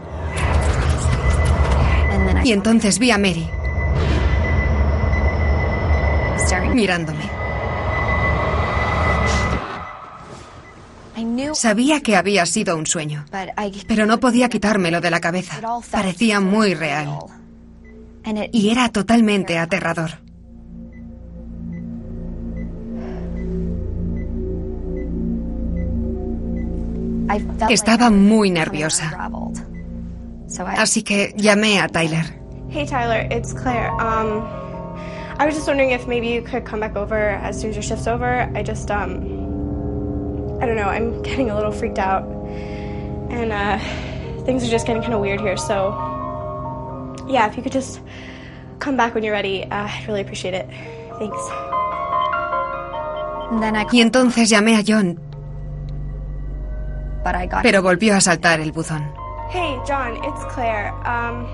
Y 2.44 2.52
entonces 2.52 2.98
vi 2.98 3.10
a 3.10 3.18
Mary. 3.18 3.48
Mirándome. 6.74 7.42
Sabía 11.54 12.00
que 12.00 12.16
había 12.16 12.46
sido 12.46 12.76
un 12.76 12.86
sueño, 12.86 13.24
pero 13.86 14.06
no 14.06 14.18
podía 14.20 14.48
quitármelo 14.48 15.00
de 15.00 15.10
la 15.10 15.20
cabeza. 15.20 15.60
Parecía 15.90 16.40
muy 16.40 16.74
real. 16.74 17.18
Y 18.52 18.70
era 18.70 18.88
totalmente 18.88 19.58
aterrador. 19.58 20.18
Estaba 27.68 28.10
muy 28.10 28.50
nerviosa. 28.50 29.30
Así 30.76 31.02
que 31.02 31.32
llamé 31.36 31.80
a 31.80 31.88
Tyler. 31.88 32.24
Hey 32.68 32.86
Tyler, 32.86 33.26
it's 33.30 33.52
Claire. 33.52 33.90
Um, 34.00 34.42
I 35.38 35.46
was 35.46 35.54
just 35.54 35.66
wondering 35.66 35.90
if 35.90 36.06
maybe 36.06 36.28
you 36.28 36.42
could 36.42 36.64
come 36.64 36.80
back 36.80 36.96
over 36.96 37.16
as 37.16 37.60
soon 37.60 37.70
as 37.70 37.76
your 37.76 37.82
shift's 37.82 38.06
over. 38.06 38.50
I 38.54 38.62
just, 38.62 38.90
um, 38.90 39.22
I 40.60 40.66
don't 40.66 40.76
know, 40.76 40.88
I'm 40.88 41.22
getting 41.28 41.50
a 41.50 41.54
little 41.54 41.72
freaked 41.72 41.98
out. 41.98 42.24
And, 43.30 43.52
uh, 43.52 43.78
things 44.44 44.64
are 44.64 44.70
just 44.70 44.86
getting 44.86 45.02
kind 45.02 45.14
of 45.14 45.20
weird 45.20 45.40
here, 45.40 45.56
so 45.56 45.92
yeah, 47.28 47.48
if 47.48 47.56
you 47.56 47.62
could 47.62 47.72
just 47.72 48.00
come 48.78 48.96
back 48.96 49.14
when 49.14 49.22
you're 49.24 49.32
ready, 49.32 49.64
uh, 49.64 49.86
I'd 49.86 50.04
really 50.06 50.20
appreciate 50.20 50.54
it. 50.54 50.68
Thanks. 51.18 51.38
Y 53.92 54.00
entonces 54.00 54.48
llamé 54.50 54.76
a 54.76 54.82
John, 54.82 55.18
pero 57.62 57.82
volvió 57.82 58.14
a 58.14 58.20
saltar 58.20 58.60
el 58.60 58.72
buzón. 58.72 59.02
Hey, 59.50 59.78
John, 59.86 60.16
it's 60.24 60.44
Claire. 60.54 60.92
Um, 61.04 61.46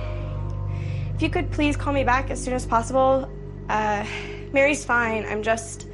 if 1.14 1.22
you 1.22 1.30
could 1.30 1.50
please 1.50 1.76
call 1.76 1.92
me 1.92 2.04
back 2.04 2.30
as 2.30 2.42
soon 2.42 2.54
as 2.54 2.64
possible. 2.64 3.28
Uh, 3.68 4.04
Mary's 4.52 4.84
fine. 4.84 5.26
I'm 5.26 5.42
just, 5.42 5.86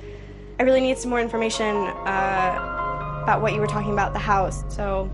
I 0.60 0.64
really 0.64 0.80
need 0.80 0.98
some 0.98 1.10
more 1.10 1.20
information 1.20 1.74
uh, 1.76 3.20
about 3.22 3.40
what 3.40 3.54
you 3.54 3.60
were 3.60 3.66
talking 3.66 3.92
about 3.92 4.12
the 4.12 4.18
house. 4.18 4.62
So, 4.68 5.10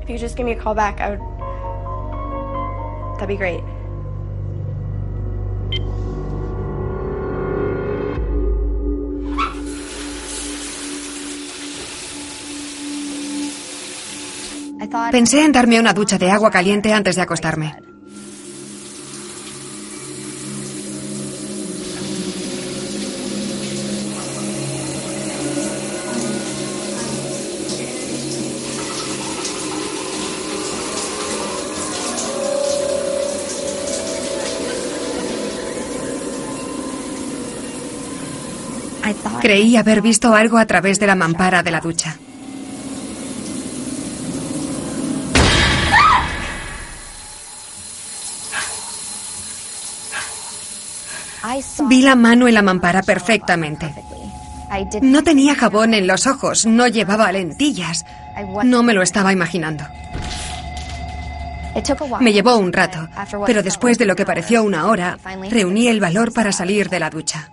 if 0.00 0.08
you 0.08 0.14
could 0.14 0.20
just 0.20 0.36
give 0.36 0.46
me 0.46 0.52
a 0.52 0.56
call 0.56 0.74
back, 0.74 1.00
I 1.00 1.10
would. 1.10 1.20
That'd 3.16 3.28
be 3.28 3.36
great. 3.36 3.62
Pensé 15.10 15.44
en 15.44 15.50
darme 15.50 15.80
una 15.80 15.92
ducha 15.92 16.18
de 16.18 16.30
agua 16.30 16.52
caliente 16.52 16.92
antes 16.92 17.16
de 17.16 17.22
acostarme. 17.22 17.74
Creí 39.40 39.76
haber 39.76 40.00
visto 40.00 40.34
algo 40.34 40.56
a 40.56 40.66
través 40.66 40.98
de 41.00 41.06
la 41.06 41.14
mampara 41.14 41.62
de 41.62 41.70
la 41.70 41.80
ducha. 41.80 42.16
Vi 51.94 52.02
la 52.02 52.16
mano 52.16 52.48
en 52.48 52.54
la 52.54 52.62
mampara 52.62 53.04
perfectamente. 53.04 53.94
No 55.00 55.22
tenía 55.22 55.54
jabón 55.54 55.94
en 55.94 56.08
los 56.08 56.26
ojos, 56.26 56.66
no 56.66 56.88
llevaba 56.88 57.30
lentillas. 57.30 58.04
No 58.64 58.82
me 58.82 58.94
lo 58.94 59.00
estaba 59.00 59.32
imaginando. 59.32 59.84
Me 62.18 62.32
llevó 62.32 62.56
un 62.56 62.72
rato, 62.72 63.08
pero 63.46 63.62
después 63.62 63.96
de 63.96 64.06
lo 64.06 64.16
que 64.16 64.26
pareció 64.26 64.64
una 64.64 64.88
hora, 64.88 65.18
reuní 65.48 65.86
el 65.86 66.00
valor 66.00 66.32
para 66.32 66.50
salir 66.50 66.88
de 66.88 66.98
la 66.98 67.10
ducha. 67.10 67.48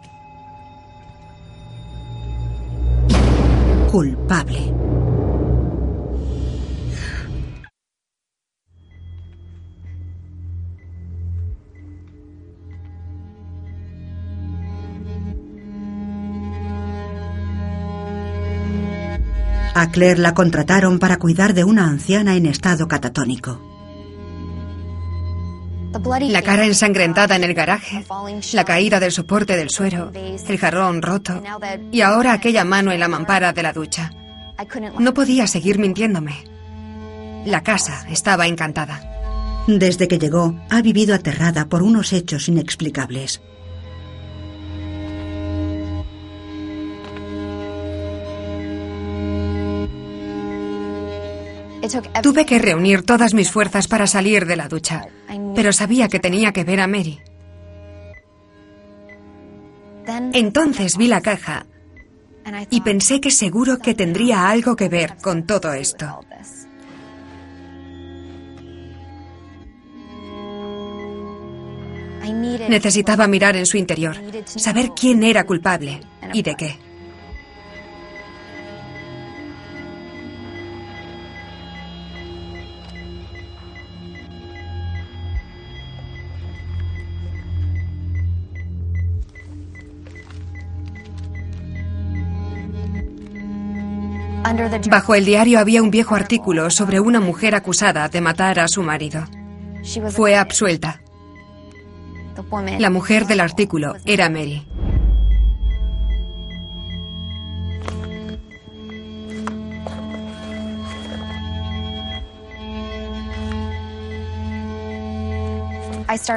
Culpable. 3.91 4.73
A 19.73 19.89
Claire 19.89 20.19
la 20.19 20.33
contrataron 20.33 20.99
para 20.99 21.17
cuidar 21.17 21.53
de 21.53 21.63
una 21.63 21.87
anciana 21.87 22.35
en 22.35 22.45
estado 22.45 22.87
catatónico. 22.87 23.61
La 26.29 26.41
cara 26.41 26.65
ensangrentada 26.65 27.35
en 27.35 27.43
el 27.43 27.53
garaje, 27.53 28.05
la 28.53 28.63
caída 28.65 28.99
del 28.99 29.11
soporte 29.11 29.57
del 29.57 29.69
suero, 29.69 30.11
el 30.13 30.57
jarrón 30.57 31.01
roto 31.01 31.41
y 31.91 32.01
ahora 32.01 32.33
aquella 32.33 32.63
mano 32.63 32.91
en 32.91 32.99
la 32.99 33.07
mampara 33.07 33.51
de 33.51 33.63
la 33.63 33.73
ducha. 33.73 34.11
No 34.99 35.13
podía 35.13 35.47
seguir 35.47 35.79
mintiéndome. 35.79 36.45
La 37.45 37.63
casa 37.63 38.05
estaba 38.09 38.47
encantada. 38.47 39.01
Desde 39.67 40.07
que 40.07 40.19
llegó, 40.19 40.55
ha 40.69 40.81
vivido 40.81 41.13
aterrada 41.13 41.67
por 41.67 41.83
unos 41.83 42.13
hechos 42.13 42.47
inexplicables. 42.47 43.41
Tuve 52.21 52.45
que 52.45 52.59
reunir 52.59 53.03
todas 53.03 53.33
mis 53.33 53.51
fuerzas 53.51 53.87
para 53.87 54.07
salir 54.07 54.45
de 54.45 54.55
la 54.55 54.67
ducha, 54.67 55.07
pero 55.55 55.73
sabía 55.73 56.07
que 56.07 56.19
tenía 56.19 56.51
que 56.51 56.63
ver 56.63 56.79
a 56.79 56.87
Mary. 56.87 57.19
Entonces 60.33 60.97
vi 60.97 61.07
la 61.07 61.21
caja 61.21 61.65
y 62.69 62.81
pensé 62.81 63.19
que 63.19 63.31
seguro 63.31 63.77
que 63.79 63.93
tendría 63.93 64.49
algo 64.49 64.75
que 64.75 64.89
ver 64.89 65.17
con 65.21 65.45
todo 65.45 65.73
esto. 65.73 66.21
Necesitaba 72.69 73.27
mirar 73.27 73.55
en 73.55 73.65
su 73.65 73.77
interior, 73.77 74.17
saber 74.45 74.91
quién 74.95 75.23
era 75.23 75.45
culpable 75.45 76.01
y 76.33 76.41
de 76.41 76.55
qué. 76.55 76.90
Bajo 94.89 95.15
el 95.15 95.25
diario 95.25 95.59
había 95.59 95.81
un 95.81 95.91
viejo 95.91 96.15
artículo 96.15 96.69
sobre 96.69 96.99
una 96.99 97.19
mujer 97.19 97.55
acusada 97.55 98.09
de 98.09 98.21
matar 98.21 98.59
a 98.59 98.67
su 98.67 98.83
marido. 98.83 99.25
Fue 100.09 100.35
absuelta. 100.35 101.01
La 102.79 102.89
mujer 102.89 103.25
del 103.27 103.39
artículo 103.39 103.95
era 104.05 104.29
Mary. 104.29 104.67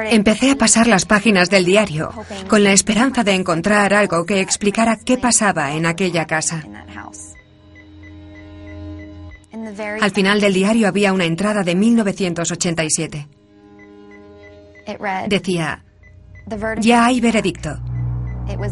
Empecé 0.09 0.51
a 0.51 0.55
pasar 0.55 0.87
las 0.87 1.05
páginas 1.05 1.49
del 1.49 1.65
diario 1.65 2.11
con 2.47 2.63
la 2.63 2.71
esperanza 2.71 3.23
de 3.23 3.33
encontrar 3.33 3.93
algo 3.93 4.25
que 4.25 4.39
explicara 4.39 4.97
qué 4.97 5.17
pasaba 5.17 5.73
en 5.73 5.85
aquella 5.85 6.25
casa. 6.25 6.63
Al 10.01 10.11
final 10.11 10.39
del 10.39 10.53
diario 10.53 10.87
había 10.87 11.13
una 11.13 11.25
entrada 11.25 11.63
de 11.63 11.75
1987. 11.75 13.27
Decía, 15.27 15.83
ya 16.79 17.05
hay 17.05 17.19
veredicto. 17.19 17.79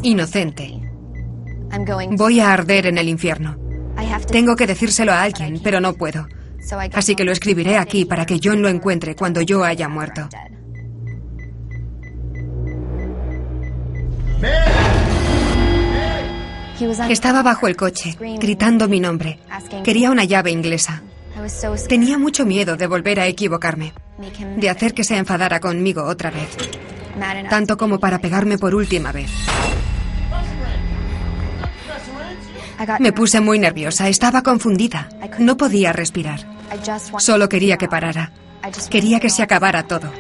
Inocente. 0.04 0.80
Voy 2.12 2.40
a 2.40 2.54
arder 2.54 2.86
en 2.88 2.98
el 2.98 3.10
infierno. 3.10 3.58
Tengo 4.32 4.56
que 4.56 4.68
decírselo 4.68 5.12
a 5.12 5.24
alguien, 5.24 5.60
pero 5.64 5.80
no 5.82 5.94
puedo. 5.94 6.28
Así 6.94 7.16
que 7.16 7.24
lo 7.26 7.32
escribiré 7.32 7.78
aquí 7.78 8.06
para 8.06 8.26
que 8.26 8.40
John 8.42 8.62
lo 8.62 8.70
encuentre 8.70 9.16
cuando 9.16 9.42
yo 9.42 9.64
haya 9.64 9.90
muerto. 9.90 10.30
Estaba 17.10 17.43
bajo 17.43 17.67
el 17.67 17.76
coche, 17.76 18.17
gritando 18.39 18.88
mi 18.88 19.00
nombre. 19.00 19.39
Quería 19.84 20.12
una 20.12 20.24
llave 20.24 20.52
inglesa. 20.52 21.02
Tenía 21.88 22.17
mucho 22.17 22.46
miedo 22.46 22.78
de 22.78 22.88
volver 22.88 23.19
a 23.19 23.28
equivocarme, 23.28 23.93
de 24.58 24.69
hacer 24.69 24.93
que 24.93 25.04
se 25.04 25.17
enfadara 25.17 25.60
conmigo 25.60 26.04
otra 26.04 26.30
vez, 26.30 26.50
tanto 27.50 27.78
como 27.78 28.00
para 28.00 28.19
pegarme 28.19 28.58
por 28.58 28.76
última 28.76 29.12
vez. 29.12 29.32
Me 33.00 33.13
puse 33.13 33.39
muy 33.39 33.60
nerviosa, 33.60 34.10
estaba 34.10 34.41
confundida, 34.43 35.10
no 35.39 35.58
podía 35.58 35.93
respirar. 35.93 36.41
Solo 37.17 37.50
quería 37.50 37.78
que 37.78 37.88
parara, 37.88 38.32
quería 38.89 39.19
que 39.19 39.30
se 39.30 39.41
acabara 39.41 39.84
todo. 39.84 40.12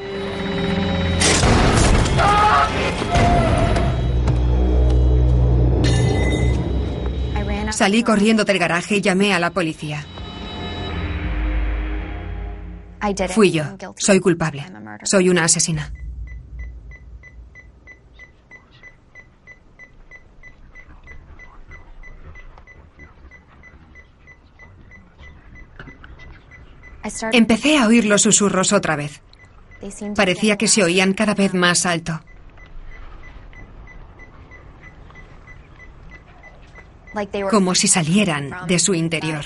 Salí 7.83 8.01
corriendo 8.01 8.45
del 8.45 8.59
garaje 8.59 8.95
y 8.95 9.01
llamé 9.01 9.33
a 9.33 9.39
la 9.39 9.51
policía. 9.51 10.05
Fui 13.35 13.51
yo. 13.51 13.65
Soy 13.97 14.21
culpable. 14.21 14.65
Soy 15.03 15.27
una 15.27 15.43
asesina. 15.43 15.91
Empecé 27.33 27.77
a 27.79 27.87
oír 27.87 28.05
los 28.05 28.21
susurros 28.21 28.71
otra 28.71 28.95
vez. 28.95 29.21
Parecía 30.15 30.57
que 30.57 30.69
se 30.69 30.83
oían 30.83 31.11
cada 31.11 31.33
vez 31.33 31.53
más 31.53 31.85
alto. 31.85 32.21
Como 37.49 37.75
si 37.75 37.87
salieran 37.87 38.49
de 38.67 38.79
su 38.79 38.93
interior. 38.93 39.43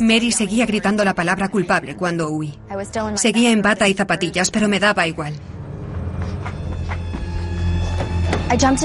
Mary 0.00 0.32
seguía 0.32 0.66
gritando 0.66 1.04
la 1.04 1.14
palabra 1.14 1.48
culpable 1.48 1.96
cuando 1.96 2.30
huí. 2.30 2.54
Seguía 3.14 3.50
en 3.50 3.62
bata 3.62 3.88
y 3.88 3.94
zapatillas, 3.94 4.50
pero 4.50 4.68
me 4.68 4.80
daba 4.80 5.06
igual. 5.06 5.34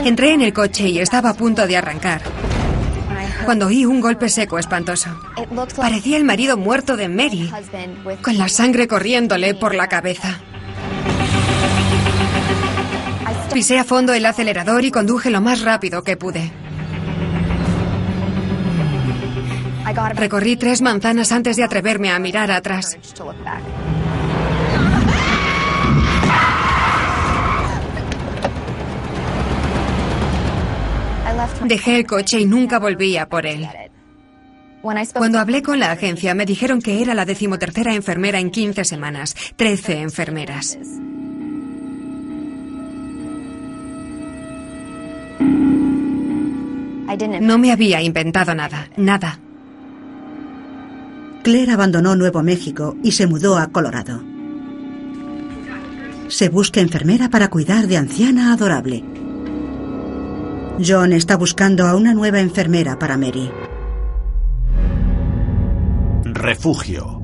Entré 0.04 0.34
en 0.34 0.42
el 0.42 0.54
coche 0.54 0.88
y 0.88 1.00
estaba 1.00 1.30
a 1.30 1.34
punto 1.34 1.68
de 1.68 1.78
arrancar. 1.78 2.22
Cuando 3.46 3.68
oí 3.68 3.86
un 3.86 4.02
golpe 4.02 4.30
seco 4.30 4.60
espantoso. 4.60 5.10
Parecía 5.76 6.18
el 6.18 6.24
marido 6.24 6.58
muerto 6.58 6.98
de 6.98 7.08
Mary, 7.08 7.52
con 8.22 8.38
la 8.38 8.48
sangre 8.50 8.88
corriéndole 8.88 9.54
por 9.56 9.76
la 9.76 9.88
cabeza. 9.88 10.40
Pisé 13.54 13.80
a 13.80 13.84
fondo 13.84 14.14
el 14.14 14.26
acelerador 14.26 14.86
y 14.86 14.92
conduje 14.92 15.30
lo 15.30 15.42
más 15.42 15.62
rápido 15.62 16.04
que 16.04 16.18
pude. 16.18 16.52
Recorrí 20.14 20.56
tres 20.56 20.82
manzanas 20.82 21.32
antes 21.32 21.56
de 21.56 21.64
atreverme 21.64 22.12
a 22.12 22.20
mirar 22.20 22.52
atrás. 22.52 22.98
Dejé 31.66 31.98
el 31.98 32.06
coche 32.06 32.40
y 32.40 32.46
nunca 32.46 32.80
volví 32.80 33.18
a 33.18 33.28
por 33.28 33.46
él. 33.46 33.68
Cuando 35.14 35.40
hablé 35.40 35.62
con 35.62 35.80
la 35.80 35.92
agencia 35.92 36.34
me 36.34 36.46
dijeron 36.46 36.82
que 36.82 37.02
era 37.02 37.14
la 37.14 37.26
decimotercera 37.26 37.94
enfermera 37.94 38.40
en 38.40 38.50
15 38.50 38.86
semanas. 38.86 39.36
13 39.56 40.02
enfermeras. 40.02 40.78
No 47.42 47.58
me 47.58 47.72
había 47.72 48.02
inventado 48.02 48.56
nada, 48.56 48.88
nada. 48.96 49.40
Claire 51.50 51.72
abandonó 51.72 52.16
Nuevo 52.16 52.44
México 52.44 52.96
y 53.04 53.14
se 53.14 53.26
mudó 53.26 53.58
a 53.58 53.72
Colorado. 53.72 54.22
Se 56.28 56.48
busca 56.48 56.80
enfermera 56.80 57.32
para 57.32 57.50
cuidar 57.50 57.88
de 57.88 57.98
anciana 57.98 58.54
adorable. 58.54 59.04
John 60.80 61.12
está 61.12 61.38
buscando 61.38 61.88
a 61.88 61.96
una 61.96 62.14
nueva 62.14 62.40
enfermera 62.40 63.00
para 63.00 63.18
Mary. 63.18 63.50
Refugio. 66.24 67.20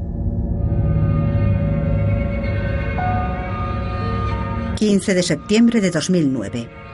15 4.76 5.14
de 5.14 5.22
septiembre 5.22 5.82
de 5.82 5.92
2009. 5.92 6.85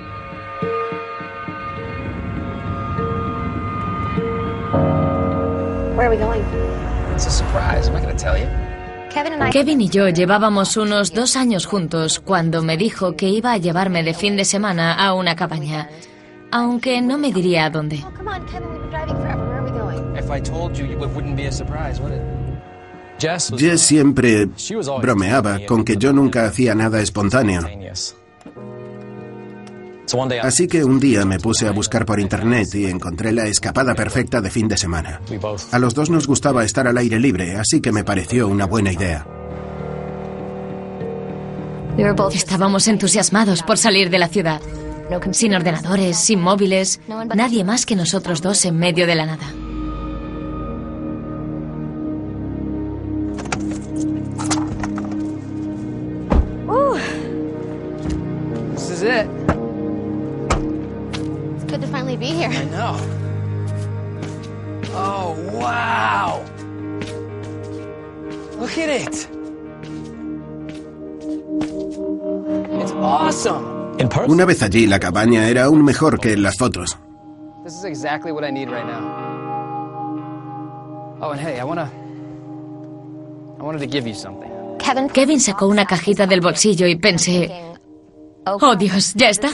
Kevin 9.52 9.82
y 9.82 9.90
yo 9.90 10.08
llevábamos 10.10 10.78
unos 10.78 11.14
dos 11.14 11.36
años 11.36 11.66
juntos 11.66 12.20
cuando 12.20 12.62
me 12.62 12.78
dijo 12.78 13.16
que 13.16 13.28
iba 13.28 13.52
a 13.52 13.58
llevarme 13.58 14.04
de 14.04 14.14
fin 14.14 14.38
de 14.38 14.46
semana 14.46 14.94
a 14.94 15.14
una 15.14 15.36
cabaña, 15.36 15.90
aunque 16.52 17.02
no 17.02 17.18
me 17.18 17.34
diría 17.34 17.66
a 17.66 17.70
dónde. 17.70 18.04
Jess 23.20 23.82
siempre 23.82 24.50
bromeaba 25.02 25.60
con 25.68 25.84
que 25.84 25.98
yo 25.98 26.14
nunca 26.14 26.46
hacía 26.46 26.74
nada 26.74 27.02
espontáneo. 27.02 27.62
Así 30.42 30.68
que 30.68 30.84
un 30.84 31.00
día 31.00 31.26
me 31.26 31.40
puse 31.40 31.68
a 31.68 31.72
buscar 31.72 32.06
por 32.06 32.20
internet 32.20 32.68
y 32.76 32.86
encontré 32.86 33.32
la 33.32 33.46
escapada 33.48 33.96
perfecta 33.96 34.42
de 34.42 34.50
fin 34.50 34.68
de 34.68 34.78
semana. 34.78 35.22
A 35.72 35.80
los 35.80 35.94
dos 35.94 36.10
nos 36.10 36.28
gustaba 36.28 36.64
estar 36.64 36.88
al 36.88 36.98
aire 36.98 37.20
libre, 37.20 37.56
así 37.58 37.82
que 37.82 37.92
me 37.92 38.04
pareció 38.04 38.48
una 38.48 38.66
buena 38.66 38.92
idea. 38.92 39.26
Estábamos 42.34 42.88
entusiasmados 42.88 43.64
por 43.64 43.78
salir 43.78 44.10
de 44.10 44.20
la 44.20 44.28
ciudad. 44.28 44.62
Sin 45.32 45.54
ordenadores, 45.54 46.18
sin 46.18 46.42
móviles, 46.42 47.02
nadie 47.36 47.64
más 47.64 47.86
que 47.86 47.96
nosotros 47.96 48.42
dos 48.42 48.64
en 48.66 48.78
medio 48.78 49.08
de 49.08 49.16
la 49.16 49.26
nada. 49.26 49.71
Una 74.32 74.46
vez 74.46 74.64
allí, 74.64 74.88
la 74.88 74.98
cabaña 74.98 75.50
era 75.50 75.66
aún 75.66 75.84
mejor 75.84 76.18
que 76.18 76.32
en 76.32 76.42
las 76.42 76.56
fotos. 76.58 76.98
Kevin 85.10 85.42
sacó 85.42 85.68
una 85.68 85.86
cajita 85.86 86.26
del 86.28 86.40
bolsillo 86.40 86.88
y 86.88 86.96
pensé, 86.96 87.52
oh 88.46 88.76
Dios, 88.78 89.14
¿ya 89.16 89.32
está? 89.32 89.50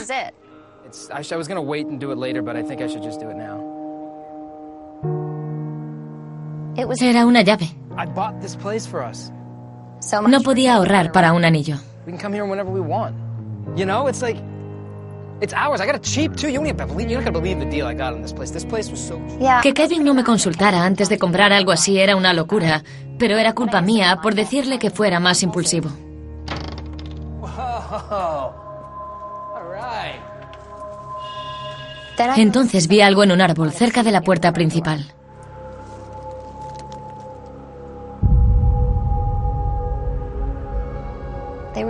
Era 7.00 7.26
una 7.26 7.42
llave. 7.42 7.68
No 10.28 10.40
podía 10.42 10.76
ahorrar 10.76 11.10
para 11.10 11.32
un 11.32 11.44
anillo. 11.44 11.78
Que 19.62 19.72
Kevin 19.72 20.04
no 20.04 20.14
me 20.14 20.24
consultara 20.24 20.84
antes 20.84 21.08
de 21.08 21.18
comprar 21.18 21.52
algo 21.52 21.70
así 21.70 21.98
era 21.98 22.16
una 22.16 22.32
locura, 22.32 22.82
pero 23.18 23.36
era 23.36 23.54
culpa 23.54 23.80
mía 23.80 24.18
por 24.22 24.34
decirle 24.34 24.78
que 24.78 24.90
fuera 24.90 25.20
más 25.20 25.42
impulsivo. 25.42 25.90
Entonces 32.36 32.88
vi 32.88 33.00
algo 33.00 33.22
en 33.22 33.30
un 33.32 33.40
árbol 33.40 33.72
cerca 33.72 34.02
de 34.02 34.10
la 34.10 34.22
puerta 34.22 34.52
principal. 34.52 35.14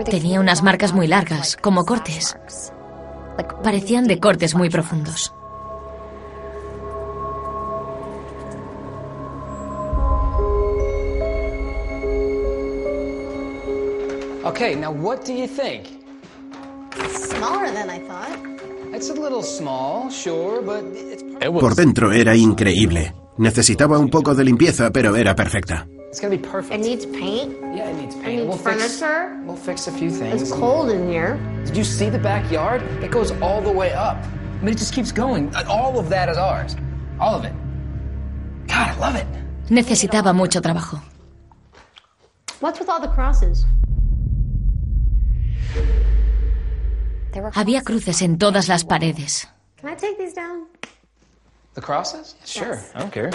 Tenía 0.04 0.38
unas 0.38 0.62
marcas 0.62 0.92
muy 0.92 1.06
largas, 1.06 1.56
como 1.56 1.86
cortes. 1.86 2.36
Parecían 3.62 4.06
de 4.06 4.18
cortes 4.18 4.54
muy 4.54 4.68
profundos. 4.68 5.32
Okay, 14.44 14.74
now 14.74 14.90
what 14.90 15.24
do 15.26 15.32
you 15.32 15.46
think? 15.46 15.86
Smaller 17.12 17.70
than 17.72 17.90
I 17.90 17.98
thought. 18.00 18.38
It's 18.94 19.10
a 19.10 19.14
little 19.14 19.42
small, 19.42 20.10
sure, 20.10 20.62
but 20.62 20.82
it's 20.94 21.22
Por 21.60 21.74
dentro 21.74 22.10
era 22.12 22.34
increíble. 22.34 23.14
Necesitaba 23.36 23.98
un 23.98 24.08
poco 24.08 24.34
de 24.34 24.44
limpieza, 24.44 24.90
pero 24.90 25.14
era 25.14 25.36
perfecta. 25.36 25.86
It's 26.08 26.20
gonna 26.20 26.36
be 26.36 26.42
perfect. 26.42 26.74
It 26.74 26.80
needs 26.88 27.04
paint. 27.06 27.52
Yeah, 27.60 27.88
it 27.90 27.96
needs 27.96 28.14
It 28.14 28.22
paint. 28.22 28.36
needs 28.38 28.48
we'll 28.48 28.56
fix. 28.56 28.98
furniture. 28.98 29.40
We'll 29.44 29.56
fix 29.56 29.86
a 29.86 29.92
few 29.92 30.10
things. 30.10 30.40
It's 30.42 30.52
cold 30.52 30.90
in 30.90 31.08
here. 31.08 31.36
Did 31.66 31.76
you 31.76 31.84
see 31.84 32.08
the 32.08 32.18
backyard? 32.18 32.82
It 33.02 33.10
goes 33.10 33.30
all 33.42 33.60
the 33.60 33.70
way 33.70 33.92
up. 33.92 34.16
I 34.16 34.60
mean, 34.64 34.74
it 34.74 34.78
just 34.78 34.94
keeps 34.94 35.12
going. 35.12 35.54
Uh, 35.54 35.64
all 35.68 35.98
of 35.98 36.08
that 36.08 36.28
is 36.28 36.38
ours. 36.38 36.76
All 37.20 37.34
of 37.34 37.44
it. 37.44 37.52
God, 38.66 38.88
I 38.88 38.98
love 38.98 39.16
it. 39.16 39.26
Necesitaba 39.68 40.34
mucho 40.34 40.60
trabajo. 40.60 41.00
What's 42.60 42.78
with 42.80 42.88
all 42.88 43.00
the 43.00 43.08
crosses? 43.08 43.64
Había 47.54 47.82
cruces 47.84 48.22
en 48.22 48.38
todas 48.38 48.68
las 48.68 48.84
paredes. 48.84 49.46
Can 49.76 49.90
I 49.90 49.94
take 49.94 50.18
these 50.18 50.32
down? 50.34 50.66
The 51.74 51.80
crosses? 51.82 52.34
Sure. 52.44 52.80
I 52.94 53.00
don't 53.00 53.12
care. 53.12 53.30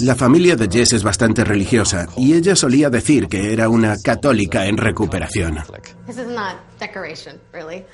La 0.00 0.14
familia 0.14 0.56
de 0.56 0.68
Jess 0.68 0.92
es 0.92 1.02
bastante 1.02 1.44
religiosa 1.44 2.08
y 2.16 2.34
ella 2.34 2.56
solía 2.56 2.90
decir 2.90 3.28
que 3.28 3.52
era 3.52 3.68
una 3.68 3.96
católica 4.02 4.66
en 4.66 4.76
recuperación. 4.76 5.58
This 6.06 6.18
is 6.18 6.26
not 6.26 6.56
decoration, 6.80 7.40
really. 7.52 7.84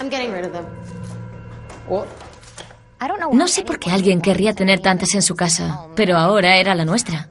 I'm 0.00 0.10
getting 0.10 0.32
rid 0.32 0.46
of 0.46 0.52
them. 0.52 0.64
No 3.32 3.48
sé 3.48 3.62
por 3.62 3.78
qué 3.78 3.90
alguien 3.90 4.20
querría 4.20 4.54
tener 4.54 4.80
tantas 4.80 5.14
en 5.14 5.22
su 5.22 5.34
casa, 5.34 5.86
pero 5.94 6.16
ahora 6.16 6.56
era 6.56 6.74
la 6.74 6.84
nuestra. 6.84 7.28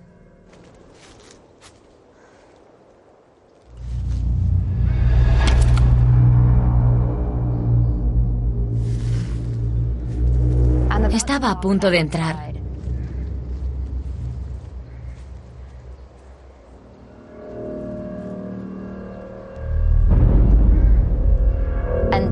Estaba 11.27 11.51
a 11.51 11.59
punto 11.59 11.89
de 11.89 11.99
entrar. 11.99 12.56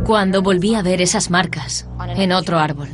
Cuando 0.06 0.42
volví 0.42 0.76
a 0.76 0.82
ver 0.84 1.02
esas 1.02 1.30
marcas 1.30 1.88
en 2.16 2.32
otro 2.32 2.60
árbol. 2.60 2.90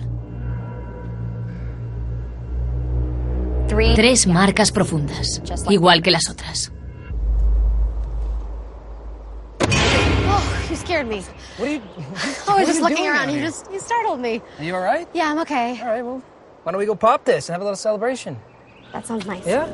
Tres 3.95 4.27
marcas 4.27 4.71
profundas, 4.71 5.41
igual 5.69 6.01
que 6.01 6.11
las 6.11 6.29
otras. 6.29 6.71
You 10.69 10.75
scared 10.77 11.07
me. 11.07 11.21
What 11.57 11.67
are 11.67 11.73
you? 11.75 11.81
I 11.97 12.01
was 12.01 12.47
what 12.47 12.59
are 12.59 12.65
just 12.65 12.77
you 12.79 12.83
looking 12.83 12.97
doing 12.97 13.09
around. 13.09 13.27
down 13.27 13.29
You 13.35 13.39
here? 13.41 13.47
just 13.49 13.71
you 13.71 13.79
startled 13.79 14.19
me. 14.19 14.41
Are 14.59 14.63
you 14.63 14.75
all 14.75 14.81
right? 14.81 15.07
Yeah, 15.13 15.31
I'm 15.31 15.39
okay. 15.39 15.79
All 15.81 15.87
right. 15.87 16.03
Well, 16.03 16.21
why 16.63 16.71
don't 16.71 16.79
we 16.79 16.85
go 16.85 16.95
pop 16.95 17.23
this 17.25 17.49
and 17.49 17.53
have 17.53 17.61
a 17.61 17.65
little 17.65 17.75
celebration? 17.77 18.37
That 18.93 19.05
sounds 19.05 19.25
nice. 19.25 19.45
Yeah. 19.45 19.67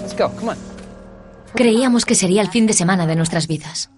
Let's 0.00 0.14
go. 0.14 0.28
Come 0.28 0.50
on. 0.50 0.56
Creíamos 1.54 2.04
que 2.04 2.14
sería 2.14 2.42
el 2.42 2.48
fin 2.50 2.66
de 2.66 2.72
semana 2.74 3.06
de 3.06 3.14
nuestras 3.16 3.46
vidas. 3.46 3.90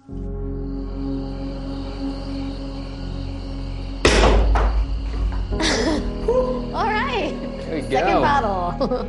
Second 7.89 8.13
go. 8.13 8.21
bottle. 8.21 9.07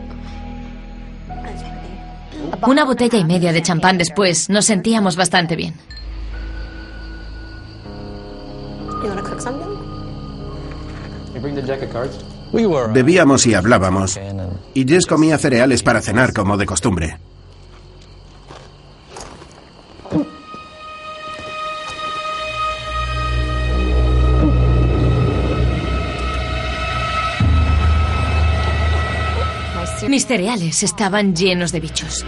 Una 2.66 2.84
botella 2.84 3.18
y 3.18 3.24
media 3.24 3.52
de 3.52 3.62
champán 3.62 3.98
después, 3.98 4.48
nos 4.48 4.64
sentíamos 4.64 5.16
bastante 5.16 5.56
bien. 5.56 5.74
cards. 11.92 12.18
Bebíamos 12.92 13.46
y 13.46 13.54
hablábamos. 13.54 14.18
Y 14.74 14.86
Jess 14.88 15.06
comía 15.06 15.38
cereales 15.38 15.82
para 15.82 16.00
cenar 16.00 16.32
como 16.32 16.56
de 16.56 16.66
costumbre. 16.66 17.18
Mis 30.18 30.26
cereales 30.26 30.82
estaban 30.82 31.32
llenos 31.32 31.70
de 31.70 31.78
bichos. 31.78 32.26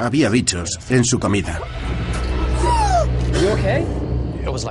Había 0.00 0.28
bichos 0.30 0.80
en 0.90 1.04
su 1.04 1.20
comida. 1.20 1.60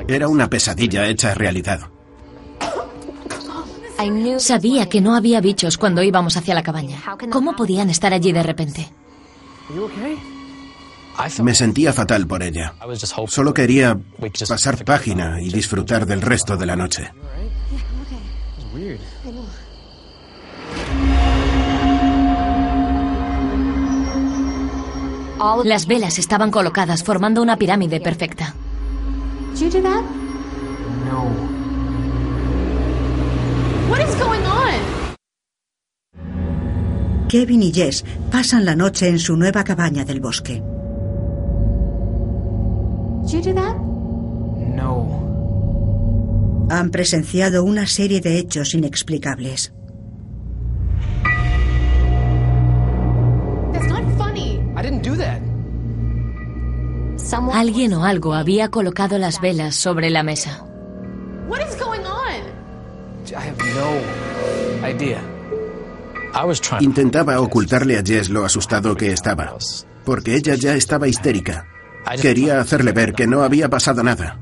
Era 0.10 0.28
una 0.28 0.50
pesadilla 0.50 1.08
hecha 1.08 1.34
realidad. 1.36 1.80
Sabía 4.40 4.90
que 4.90 5.00
no 5.00 5.16
había 5.16 5.40
bichos 5.40 5.78
cuando 5.78 6.04
íbamos 6.04 6.36
hacia 6.36 6.54
la 6.54 6.64
cabaña. 6.64 7.02
¿Cómo 7.32 7.56
podían 7.56 7.90
estar 7.90 8.14
allí 8.14 8.34
de 8.34 8.44
repente? 8.44 8.90
Me 11.42 11.56
sentía 11.56 11.94
fatal 11.94 12.28
por 12.28 12.44
ella. 12.44 12.74
Solo 13.28 13.54
quería 13.54 13.98
pasar 14.50 14.84
página 14.84 15.42
y 15.42 15.48
disfrutar 15.48 16.06
del 16.06 16.22
resto 16.22 16.58
de 16.58 16.66
la 16.66 16.76
noche. 16.76 17.10
Las 25.64 25.88
velas 25.88 26.18
estaban 26.18 26.52
colocadas 26.52 27.04
formando 27.04 27.42
una 27.42 27.58
pirámide 27.58 28.00
perfecta. 28.00 28.56
Kevin 37.30 37.64
y 37.64 37.74
Jess 37.74 38.06
pasan 38.32 38.66
la 38.66 38.76
noche 38.76 39.10
en 39.10 39.20
su 39.20 39.36
nueva 39.36 39.64
cabaña 39.64 40.06
del 40.06 40.22
bosque. 40.22 40.64
Han 46.70 46.92
presenciado 46.92 47.64
una 47.64 47.86
serie 47.86 48.22
de 48.22 48.40
hechos 48.40 48.74
inexplicables. 48.74 49.74
Alguien 57.54 57.94
o 57.94 58.06
algo 58.06 58.34
había 58.34 58.70
colocado 58.70 59.18
las 59.18 59.42
velas 59.42 59.76
sobre 59.76 60.10
la 60.10 60.24
mesa. 60.24 60.64
What 61.48 61.62
is 61.62 61.78
going 61.80 62.02
on? 62.02 62.44
I 63.30 63.48
have 63.48 63.58
no 63.76 64.88
idea. 64.88 65.20
Intentaba 66.82 67.42
ocultarle 67.42 67.98
a 67.98 68.04
Jess 68.04 68.30
lo 68.30 68.46
asustado 68.46 68.96
que 68.96 69.12
estaba, 69.12 69.56
porque 70.06 70.36
ella 70.36 70.56
ya 70.56 70.76
estaba 70.76 71.08
histérica. 71.08 71.66
Quería 72.22 72.60
hacerle 72.60 72.92
ver 72.92 73.14
que 73.14 73.26
no 73.26 73.42
había 73.42 73.70
pasado 73.70 74.04
nada. 74.04 74.40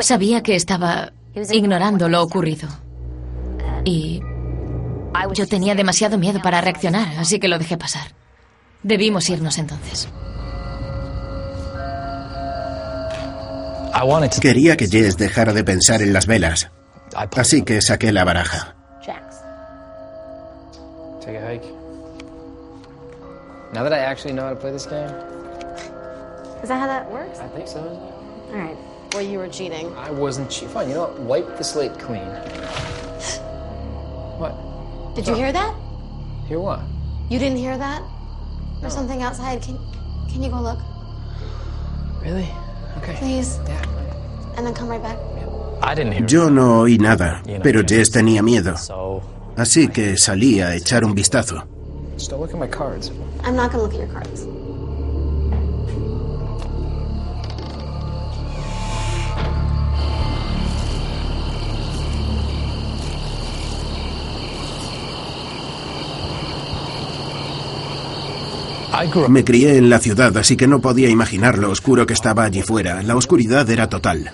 Sabía 0.00 0.42
que 0.42 0.56
estaba 0.56 1.12
ignorando 1.50 2.08
lo 2.08 2.22
ocurrido. 2.22 2.68
Y 3.84 4.20
yo 5.34 5.46
tenía 5.46 5.74
demasiado 5.74 6.18
miedo 6.18 6.40
para 6.42 6.60
reaccionar, 6.60 7.16
así 7.18 7.38
que 7.40 7.48
lo 7.48 7.58
dejé 7.58 7.78
pasar. 7.78 8.17
Debimos 8.82 9.28
irnos 9.28 9.58
entonces. 9.58 10.08
Quería 14.40 14.76
que 14.76 14.86
Jess 14.86 15.16
dejara 15.16 15.52
de 15.52 15.64
pensar 15.64 16.02
en 16.02 16.12
las 16.12 16.26
velas. 16.26 16.70
Así 17.14 17.62
que 17.62 17.80
saqué 17.82 18.12
la 18.12 18.24
baraja. 18.24 18.74
Take 21.20 21.36
a 21.36 21.52
hike. 21.52 21.64
Now 23.74 23.82
that 23.82 23.92
I 23.92 23.98
actually 23.98 24.32
know 24.32 24.44
how 24.44 24.54
to 24.54 24.56
play 24.56 24.72
this 24.72 24.86
game. 24.86 25.10
Is 26.62 26.68
that 26.68 26.80
how 26.80 26.86
that 26.86 27.10
works? 27.10 27.38
I 27.38 27.48
think 27.48 27.68
so. 27.68 27.80
All 27.80 28.54
right. 28.54 28.76
Well, 29.12 29.22
you 29.22 29.38
were 29.38 29.48
cheating. 29.48 29.94
I 29.96 30.10
wasn't 30.10 30.50
cheating. 30.50 30.70
Fine, 30.70 30.88
you 30.88 30.94
know 30.94 31.02
what? 31.08 31.20
Wipe 31.20 31.58
the 31.58 31.64
slate 31.64 31.98
clean. 31.98 32.24
what? 34.38 34.54
Did 35.14 35.26
you 35.26 35.34
hear 35.34 35.52
that? 35.52 35.74
Hear 36.46 36.60
what? 36.60 36.80
You 37.28 37.38
didn't 37.38 37.58
hear 37.58 37.76
that? 37.76 38.02
There's 38.80 38.94
something 38.94 39.22
outside. 39.22 39.62
Can 39.62 39.78
Can 40.30 40.42
you 40.42 40.50
go 40.50 40.60
look? 40.60 40.78
Really? 42.22 42.48
Okay. 42.98 43.14
Please. 43.16 43.58
Yeah. 43.66 43.82
And 44.56 44.66
then 44.66 44.74
come 44.74 44.88
right 44.88 45.02
back. 45.02 45.18
I 45.82 45.94
didn't 45.94 46.12
hear. 46.12 46.26
Yo 46.26 46.48
no 46.50 46.82
oí 46.82 46.98
nada, 46.98 47.42
pero 47.62 47.82
Jess 47.82 48.10
tenía 48.10 48.42
miedo. 48.42 48.74
Así 49.56 49.88
que 49.88 50.16
salí 50.16 50.60
a 50.60 50.74
echar 50.74 51.04
un 51.04 51.14
vistazo. 51.14 51.62
Still 52.16 52.38
look 52.38 52.52
at 52.52 52.58
my 52.58 52.66
cards. 52.66 53.10
I'm 53.44 53.56
not 53.56 53.70
gonna 53.70 53.84
look 53.84 53.94
at 53.94 54.00
your 54.00 54.08
cards. 54.08 54.46
Me 69.28 69.44
crié 69.44 69.76
en 69.76 69.90
la 69.90 69.98
ciudad, 70.00 70.36
así 70.36 70.56
que 70.56 70.66
no 70.66 70.80
podía 70.80 71.08
imaginar 71.08 71.58
lo 71.58 71.70
oscuro 71.70 72.06
que 72.06 72.14
estaba 72.14 72.44
allí 72.44 72.62
fuera. 72.62 73.02
La 73.02 73.16
oscuridad 73.16 73.68
era 73.70 73.88
total. 73.88 74.32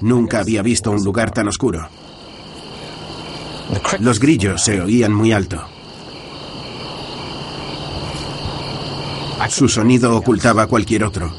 Nunca 0.00 0.40
había 0.40 0.62
visto 0.62 0.90
un 0.90 1.02
lugar 1.02 1.32
tan 1.32 1.48
oscuro. 1.48 1.88
Los 3.98 4.20
grillos 4.20 4.62
se 4.62 4.80
oían 4.80 5.12
muy 5.12 5.32
alto. 5.32 5.62
Su 9.48 9.68
sonido 9.68 10.16
ocultaba 10.16 10.66
cualquier 10.66 11.04
otro. 11.04 11.32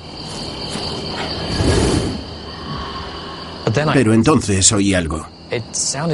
Pero 3.93 4.13
entonces 4.13 4.69
oí 4.73 4.93
algo. 4.93 5.25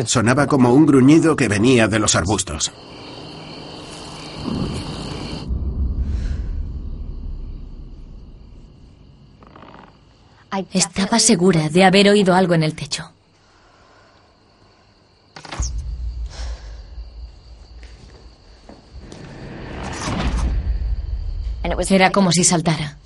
Sonaba 0.05 0.45
como 0.45 0.73
un 0.73 0.85
gruñido 0.85 1.35
que 1.35 1.47
venía 1.47 1.87
de 1.87 1.99
los 1.99 2.15
arbustos. 2.15 2.71
Estaba 10.73 11.19
segura 11.19 11.69
de 11.69 11.83
haber 11.83 12.09
oído 12.09 12.33
algo 12.33 12.53
en 12.53 12.63
el 12.63 12.75
techo. 12.75 13.11
Era 21.89 22.11
como 22.11 22.31
si 22.31 22.43
saltara. 22.43 22.97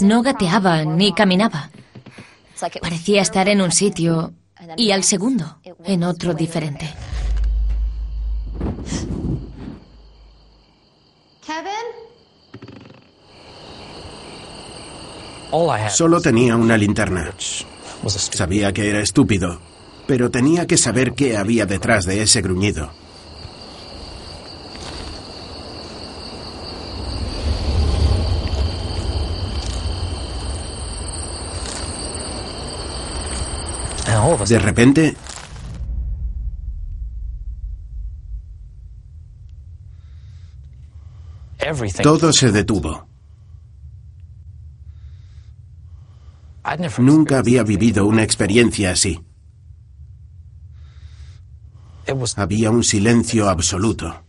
No 0.00 0.22
gateaba 0.22 0.84
ni 0.84 1.12
caminaba. 1.12 1.70
Parecía 2.80 3.22
estar 3.22 3.48
en 3.48 3.60
un 3.60 3.70
sitio 3.70 4.32
y 4.76 4.90
al 4.90 5.04
segundo 5.04 5.58
en 5.84 6.04
otro 6.04 6.34
diferente. 6.34 6.92
Solo 15.88 16.20
tenía 16.20 16.56
una 16.56 16.76
linterna. 16.76 17.32
Sabía 18.06 18.72
que 18.74 18.90
era 18.90 19.00
estúpido, 19.00 19.58
pero 20.06 20.30
tenía 20.30 20.66
que 20.66 20.76
saber 20.76 21.14
qué 21.14 21.38
había 21.38 21.64
detrás 21.64 22.04
de 22.04 22.20
ese 22.22 22.42
gruñido. 22.42 22.90
De 34.46 34.58
repente, 34.58 35.16
todo 42.02 42.32
se 42.32 42.50
detuvo. 42.52 43.06
Nunca 46.98 47.38
había 47.38 47.62
vivido 47.62 48.06
una 48.06 48.22
experiencia 48.22 48.90
así. 48.90 49.20
Había 52.36 52.70
un 52.70 52.84
silencio 52.84 53.48
absoluto. 53.48 54.24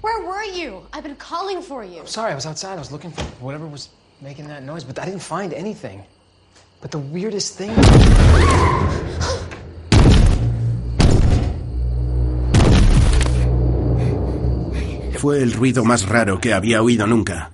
Where 0.00 0.24
were 0.26 0.44
you? 0.52 0.82
I've 0.92 1.02
been 1.02 1.16
calling 1.16 1.60
for 1.60 1.84
you. 1.84 2.02
Sorry, 2.06 2.32
I 2.32 2.34
was 2.34 2.46
outside. 2.46 2.74
I 2.74 2.78
was 2.78 2.90
looking 2.90 3.10
for 3.10 3.22
whatever 3.40 3.66
was 3.66 3.90
making 4.20 4.48
that 4.48 4.62
noise, 4.62 4.84
but 4.84 4.98
I 4.98 5.04
didn't 5.04 5.22
find 5.22 5.52
anything. 5.52 6.02
But 6.80 6.90
the 6.90 6.98
weirdest 6.98 7.58
thing. 7.58 7.72
Fue 15.18 15.42
el 15.42 15.52
ruido 15.52 15.84
más 15.84 16.08
raro 16.08 16.40
que 16.40 16.54
había 16.54 16.80
oído 16.80 17.06
nunca. 17.06 17.50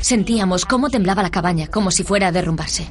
Sentíamos 0.00 0.66
cómo 0.66 0.90
temblaba 0.90 1.22
la 1.22 1.30
cabaña, 1.30 1.68
como 1.68 1.90
si 1.90 2.04
fuera 2.04 2.28
a 2.28 2.32
derrumbarse. 2.32 2.88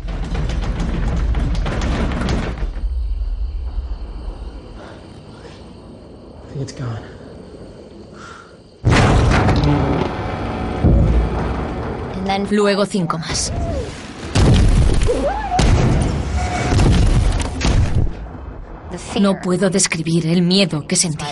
Luego 12.50 12.86
cinco 12.86 13.18
más. 13.18 13.52
No 19.20 19.40
puedo 19.42 19.70
describir 19.70 20.28
el 20.28 20.42
miedo 20.42 20.88
que 20.88 20.96
sentí. 20.96 21.26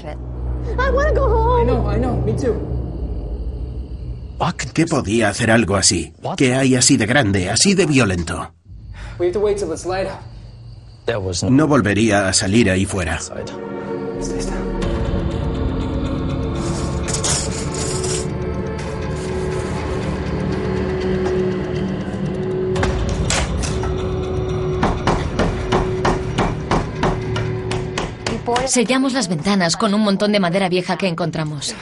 ¿Qué 4.73 4.86
podía 4.86 5.30
hacer 5.30 5.51
algo 5.51 5.75
así? 5.75 6.13
¿Qué 6.38 6.53
hay 6.53 6.75
así 6.75 6.97
de 6.97 7.06
grande, 7.06 7.49
así 7.49 7.73
de 7.73 7.86
violento? 7.86 8.53
No 11.49 11.67
volvería 11.67 12.27
a 12.27 12.34
salir 12.34 12.69
ahí 12.69 12.86
fuera. 12.86 13.19
Sellamos 28.68 29.13
las 29.13 29.30
ventanas 29.30 29.78
con 29.78 29.93
un 29.93 30.01
montón 30.01 30.32
de 30.32 30.39
madera 30.39 30.68
vieja 30.70 30.97
que 30.97 31.07
encontramos. 31.07 31.74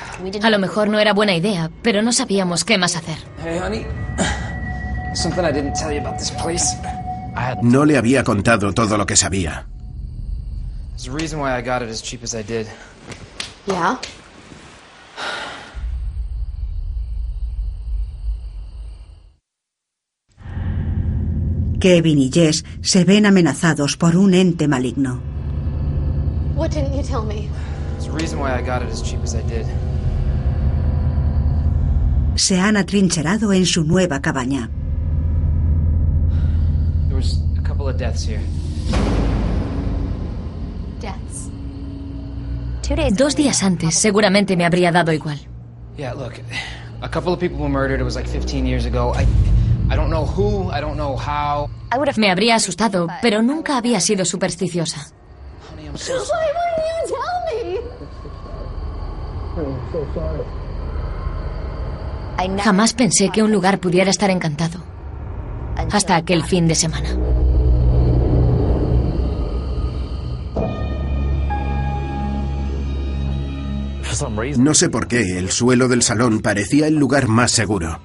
A 0.41 0.49
lo 0.49 0.59
mejor 0.59 0.87
no 0.87 0.99
era 0.99 1.13
buena 1.13 1.35
idea, 1.35 1.71
pero 1.81 2.01
no 2.01 2.11
sabíamos 2.11 2.63
qué 2.63 2.77
más 2.77 2.95
hacer. 2.95 3.17
No 7.61 7.85
le 7.85 7.97
había 7.97 8.23
contado 8.23 8.73
todo 8.73 8.97
lo 8.97 9.05
que 9.05 9.15
sabía. 9.15 9.67
Kevin 21.79 22.19
y 22.19 22.31
Jess 22.31 22.63
se 22.81 23.03
ven 23.03 23.25
amenazados 23.25 23.97
por 23.97 24.15
un 24.15 24.33
ente 24.33 24.67
maligno. 24.67 25.34
What 26.65 26.73
didn't 26.73 26.95
you 26.95 27.03
tell 27.03 27.23
me? 27.23 27.47
There's 27.91 28.07
a 28.07 28.11
reason 28.11 28.39
why 28.39 28.57
I 28.57 28.63
got 28.63 28.81
it 28.81 28.89
as 28.89 29.03
cheap 29.03 29.21
as 29.21 29.35
I 29.35 29.43
did. 29.43 29.67
Se 32.35 32.59
han 32.59 32.75
atrincherado 32.75 33.53
en 33.53 33.67
su 33.67 33.83
nueva 33.83 34.19
cabaña. 34.19 34.71
There 37.07 37.15
was 37.15 37.37
a 37.55 37.61
couple 37.61 37.87
of 37.87 37.97
deaths 37.97 38.25
here. 38.25 38.41
Deaths. 40.99 41.51
Dos 43.15 43.35
días 43.35 43.61
antes 43.61 43.93
seguramente 43.93 44.57
me 44.57 44.65
habría 44.65 44.91
dado 44.91 45.11
igual. 45.11 45.37
Yeah, 45.99 46.13
look, 46.13 46.41
a 47.03 47.09
couple 47.09 47.31
of 47.31 47.39
people 47.39 47.59
were 47.59 47.69
murdered. 47.69 48.01
It 48.01 48.05
was 48.05 48.15
like 48.15 48.27
15 48.27 48.65
years 48.65 48.87
ago. 48.87 49.13
I, 49.13 49.27
I 49.91 49.95
don't 49.95 50.09
know 50.09 50.25
who, 50.25 50.71
I 50.71 50.81
don't 50.81 50.97
know 50.97 51.15
how. 51.15 51.69
Me 52.17 52.31
habría 52.31 52.55
asustado, 52.55 53.07
pero 53.21 53.43
nunca 53.43 53.77
había 53.77 53.99
sido 53.99 54.25
supersticiosa. 54.25 55.11
I'm 55.95 56.01
so 56.01 56.13
Why 56.17 56.25
sorry. 56.25 56.51
wouldn't 56.57 56.83
you 56.91 56.99
tell 57.15 57.37
me? 62.47 62.59
Jamás 62.61 62.93
pensé 62.93 63.29
que 63.29 63.41
un 63.43 63.51
lugar 63.53 63.79
pudiera 63.79 64.09
estar 64.09 64.29
encantado. 64.29 64.83
Hasta 65.89 66.17
aquel 66.17 66.43
fin 66.43 66.67
de 66.67 66.75
semana. 66.75 67.07
No 74.57 74.73
sé 74.73 74.89
por 74.89 75.07
qué 75.07 75.37
el 75.39 75.49
suelo 75.49 75.87
del 75.87 76.01
salón 76.01 76.41
parecía 76.41 76.87
el 76.87 76.95
lugar 76.95 77.29
más 77.29 77.51
seguro. 77.51 78.01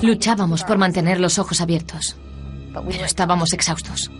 Luchábamos 0.00 0.62
por 0.64 0.78
mantener 0.78 1.18
los 1.18 1.38
ojos 1.38 1.60
abiertos, 1.60 2.16
pero 2.72 3.04
estábamos 3.04 3.52
exhaustos. 3.52 4.10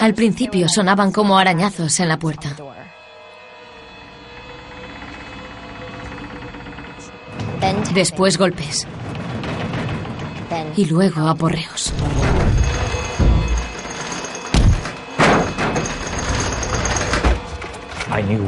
Al 0.00 0.12
principio 0.12 0.68
sonaban 0.68 1.12
como 1.12 1.38
arañazos 1.38 1.98
en 2.00 2.08
la 2.08 2.18
puerta. 2.18 2.54
Después 7.94 8.36
golpes. 8.36 8.86
Y 10.76 10.86
luego 10.86 11.28
aporreos. 11.28 11.92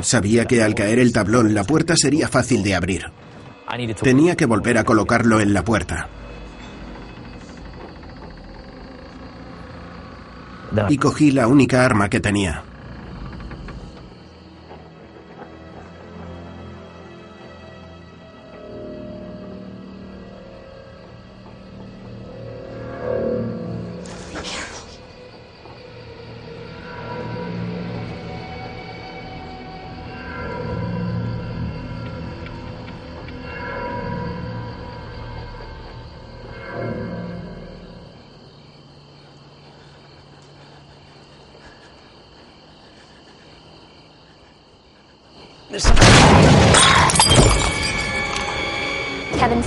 Sabía 0.02 0.44
que 0.44 0.62
al 0.62 0.74
caer 0.74 0.98
el 0.98 1.12
tablón 1.12 1.54
la 1.54 1.64
puerta 1.64 1.94
sería 1.96 2.28
fácil 2.28 2.62
de 2.62 2.74
abrir. 2.74 3.04
Tenía 4.00 4.36
que 4.36 4.46
volver 4.46 4.78
a 4.78 4.84
colocarlo 4.84 5.40
en 5.40 5.52
la 5.52 5.64
puerta. 5.64 6.08
Y 10.88 10.98
cogí 10.98 11.30
la 11.30 11.48
única 11.48 11.84
arma 11.84 12.08
que 12.08 12.20
tenía. 12.20 12.62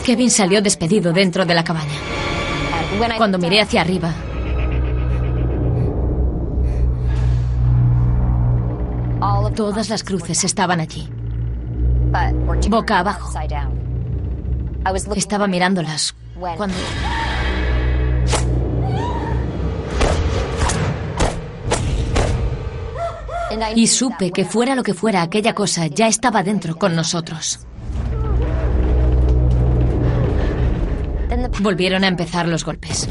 Kevin 0.05 0.31
salió 0.31 0.61
despedido 0.61 1.13
dentro 1.13 1.45
de 1.45 1.53
la 1.53 1.63
cabaña. 1.63 1.97
Cuando 3.17 3.37
miré 3.37 3.61
hacia 3.61 3.81
arriba, 3.81 4.13
todas 9.59 9.89
las 9.89 10.03
cruces 10.05 10.43
estaban 10.45 10.79
allí, 10.79 11.09
boca 12.69 12.99
abajo. 12.99 13.33
Estaba 15.15 15.47
mirándolas 15.47 16.15
cuando... 16.55 16.77
Y 23.75 23.87
supe 23.87 24.31
que 24.31 24.45
fuera 24.45 24.75
lo 24.75 24.83
que 24.83 24.93
fuera 24.93 25.21
aquella 25.21 25.53
cosa, 25.53 25.87
ya 25.87 26.07
estaba 26.07 26.43
dentro 26.43 26.77
con 26.77 26.95
nosotros. 26.95 27.59
Volvieron 31.61 32.03
a 32.03 32.07
empezar 32.07 32.47
los 32.47 32.63
golpes. 32.63 33.07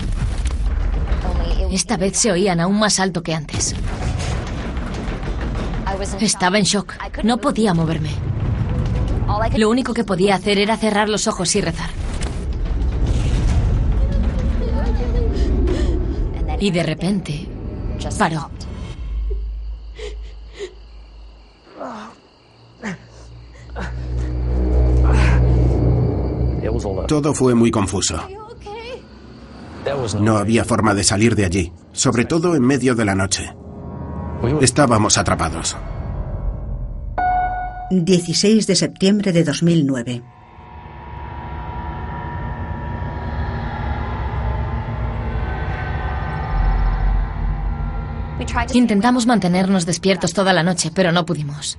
Esta 1.71 1.97
vez 1.97 2.17
se 2.17 2.33
oían 2.33 2.61
aún 2.61 2.79
más 2.79 2.99
alto 2.99 3.23
que 3.23 3.35
antes. 3.35 3.75
Estaba 6.21 6.59
en 6.59 6.65
shock. 6.65 6.95
No 7.23 7.39
podía 7.39 7.75
moverme. 7.75 8.11
Lo 9.57 9.69
único 9.69 9.93
que 9.93 10.05
podía 10.05 10.37
hacer 10.37 10.59
era 10.59 10.77
cerrar 10.77 11.09
los 11.09 11.27
ojos 11.27 11.55
y 11.57 11.61
rezar. 11.61 11.91
Y 16.61 16.71
de 16.71 16.83
repente 16.83 17.49
paró. 18.19 18.51
Todo 27.09 27.33
fue 27.33 27.55
muy 27.55 27.71
confuso. 27.71 28.29
No 30.21 30.37
había 30.37 30.63
forma 30.67 30.93
de 30.93 31.03
salir 31.03 31.35
de 31.35 31.47
allí, 31.47 31.73
sobre 31.93 32.27
todo 32.27 32.55
en 32.55 32.63
medio 32.63 32.95
de 32.95 33.07
la 33.07 33.15
noche. 33.15 33.57
Estábamos 34.61 35.17
atrapados. 35.17 35.75
16 37.91 38.67
de 38.67 38.77
septiembre 38.77 39.33
de 39.33 39.43
2009. 39.43 40.23
Intentamos 48.75 49.27
mantenernos 49.27 49.87
despiertos 49.87 50.35
toda 50.35 50.53
la 50.53 50.63
noche, 50.63 50.91
pero 50.95 51.11
no 51.11 51.25
pudimos. 51.25 51.79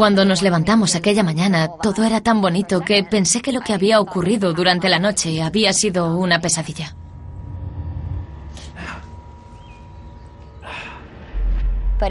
Cuando 0.00 0.24
nos 0.24 0.40
levantamos 0.40 0.94
aquella 0.94 1.22
mañana, 1.22 1.68
todo 1.68 2.04
era 2.04 2.22
tan 2.22 2.40
bonito 2.40 2.80
que 2.80 3.04
pensé 3.04 3.42
que 3.42 3.52
lo 3.52 3.60
que 3.60 3.74
había 3.74 4.00
ocurrido 4.00 4.54
durante 4.54 4.88
la 4.88 4.98
noche 4.98 5.42
había 5.42 5.74
sido 5.74 6.16
una 6.16 6.40
pesadilla. 6.40 6.96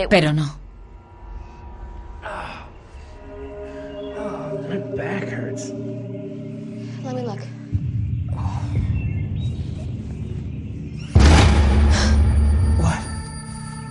Pero 0.08 0.34
no. 0.34 0.56
Look. 7.26 7.40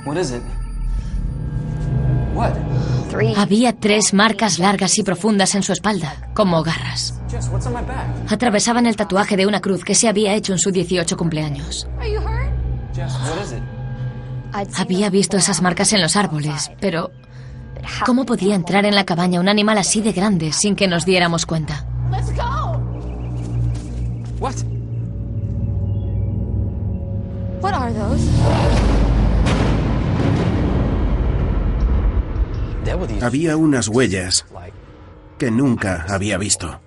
What 0.05 0.17
is 0.19 0.31
it? 0.31 0.43
What? 2.33 2.68
Había 3.37 3.73
tres 3.73 4.13
marcas 4.13 4.59
largas 4.59 4.99
y 4.99 5.03
profundas 5.03 5.55
en 5.55 5.63
su 5.63 5.73
espalda, 5.73 6.31
como 6.35 6.63
garras. 6.63 7.21
Atravesaban 8.29 8.87
el 8.87 8.97
tatuaje 8.97 9.37
de 9.37 9.47
una 9.47 9.61
cruz 9.61 9.85
que 9.85 9.95
se 9.95 10.09
había 10.09 10.35
hecho 10.35 10.53
en 10.53 10.59
su 10.59 10.71
18 10.71 11.17
cumpleaños. 11.17 11.89
Había 14.77 15.11
visto 15.11 15.37
esas 15.37 15.63
marcas 15.63 15.93
en 15.93 16.01
los 16.01 16.17
árboles, 16.17 16.71
pero 16.81 17.11
¿cómo 18.05 18.25
podía 18.25 18.55
entrar 18.55 18.85
en 18.85 18.95
la 18.95 19.05
cabaña 19.05 19.41
un 19.41 19.49
animal 19.49 19.79
así 19.79 20.01
de 20.01 20.13
grande 20.13 20.53
sin 20.53 20.75
que 20.77 20.89
nos 20.89 21.05
diéramos 21.05 21.47
cuenta? 21.47 21.85
What? 24.41 24.55
What 27.61 27.75
are 27.75 27.93
those? 27.93 28.78
Había 33.21 33.57
unas 33.57 33.89
huellas 33.89 34.47
que 35.39 35.51
nunca 35.51 36.07
había 36.09 36.39
visto. 36.39 36.81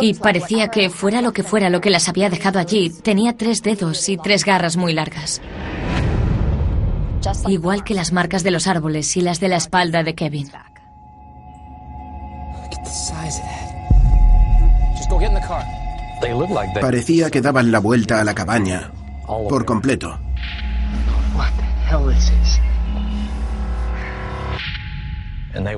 Y 0.00 0.14
parecía 0.14 0.68
que 0.68 0.90
fuera 0.90 1.20
lo 1.20 1.32
que 1.32 1.42
fuera 1.42 1.70
lo 1.70 1.80
que 1.80 1.90
las 1.90 2.08
había 2.08 2.30
dejado 2.30 2.58
allí, 2.58 2.90
tenía 2.90 3.36
tres 3.36 3.62
dedos 3.62 4.08
y 4.08 4.16
tres 4.16 4.44
garras 4.44 4.76
muy 4.76 4.92
largas. 4.92 5.40
Igual 7.48 7.84
que 7.84 7.94
las 7.94 8.12
marcas 8.12 8.42
de 8.42 8.50
los 8.50 8.66
árboles 8.66 9.16
y 9.16 9.20
las 9.22 9.40
de 9.40 9.48
la 9.48 9.56
espalda 9.56 10.02
de 10.02 10.14
Kevin. 10.14 10.50
Parecía 16.80 17.30
que 17.30 17.40
daban 17.40 17.72
la 17.72 17.78
vuelta 17.78 18.20
a 18.20 18.24
la 18.24 18.34
cabaña 18.34 18.92
por 19.26 19.64
completo. 19.64 20.18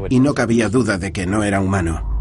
Y 0.08 0.20
no 0.20 0.34
cabía 0.34 0.68
duda 0.68 0.98
de 0.98 1.12
que 1.12 1.26
no 1.26 1.42
era 1.42 1.60
humano. 1.60 2.14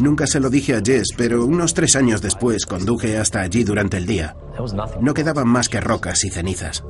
Nunca 0.00 0.26
se 0.26 0.40
lo 0.40 0.50
dije 0.50 0.76
a 0.76 0.82
Jess, 0.84 1.08
pero 1.16 1.44
unos 1.44 1.74
tres 1.74 1.96
años 1.96 2.20
después 2.20 2.66
conduje 2.66 3.18
hasta 3.18 3.40
allí 3.40 3.64
durante 3.64 3.96
el 3.96 4.06
día. 4.06 4.36
No 5.00 5.14
quedaban 5.14 5.48
más 5.48 5.68
que 5.68 5.80
rocas 5.80 6.24
y 6.24 6.30
cenizas. 6.30 6.84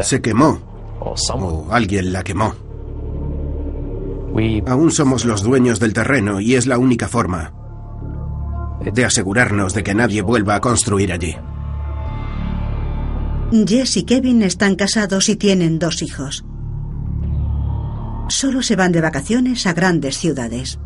Se 0.00 0.20
quemó. 0.20 0.60
O 1.00 1.68
alguien 1.70 2.12
la 2.12 2.22
quemó. 2.22 2.54
Aún 4.66 4.90
somos 4.90 5.24
los 5.24 5.42
dueños 5.42 5.78
del 5.80 5.92
terreno 5.92 6.40
y 6.40 6.54
es 6.54 6.66
la 6.66 6.78
única 6.78 7.08
forma 7.08 7.52
de 8.82 9.04
asegurarnos 9.04 9.74
de 9.74 9.82
que 9.84 9.94
nadie 9.94 10.22
vuelva 10.22 10.56
a 10.56 10.60
construir 10.60 11.12
allí. 11.12 11.36
Jess 13.52 13.98
y 13.98 14.04
Kevin 14.04 14.42
están 14.42 14.76
casados 14.76 15.28
y 15.28 15.36
tienen 15.36 15.78
dos 15.78 16.00
hijos. 16.00 16.42
Solo 18.30 18.62
se 18.62 18.76
van 18.76 18.92
de 18.92 19.02
vacaciones 19.02 19.66
a 19.66 19.74
grandes 19.74 20.16
ciudades. 20.16 20.78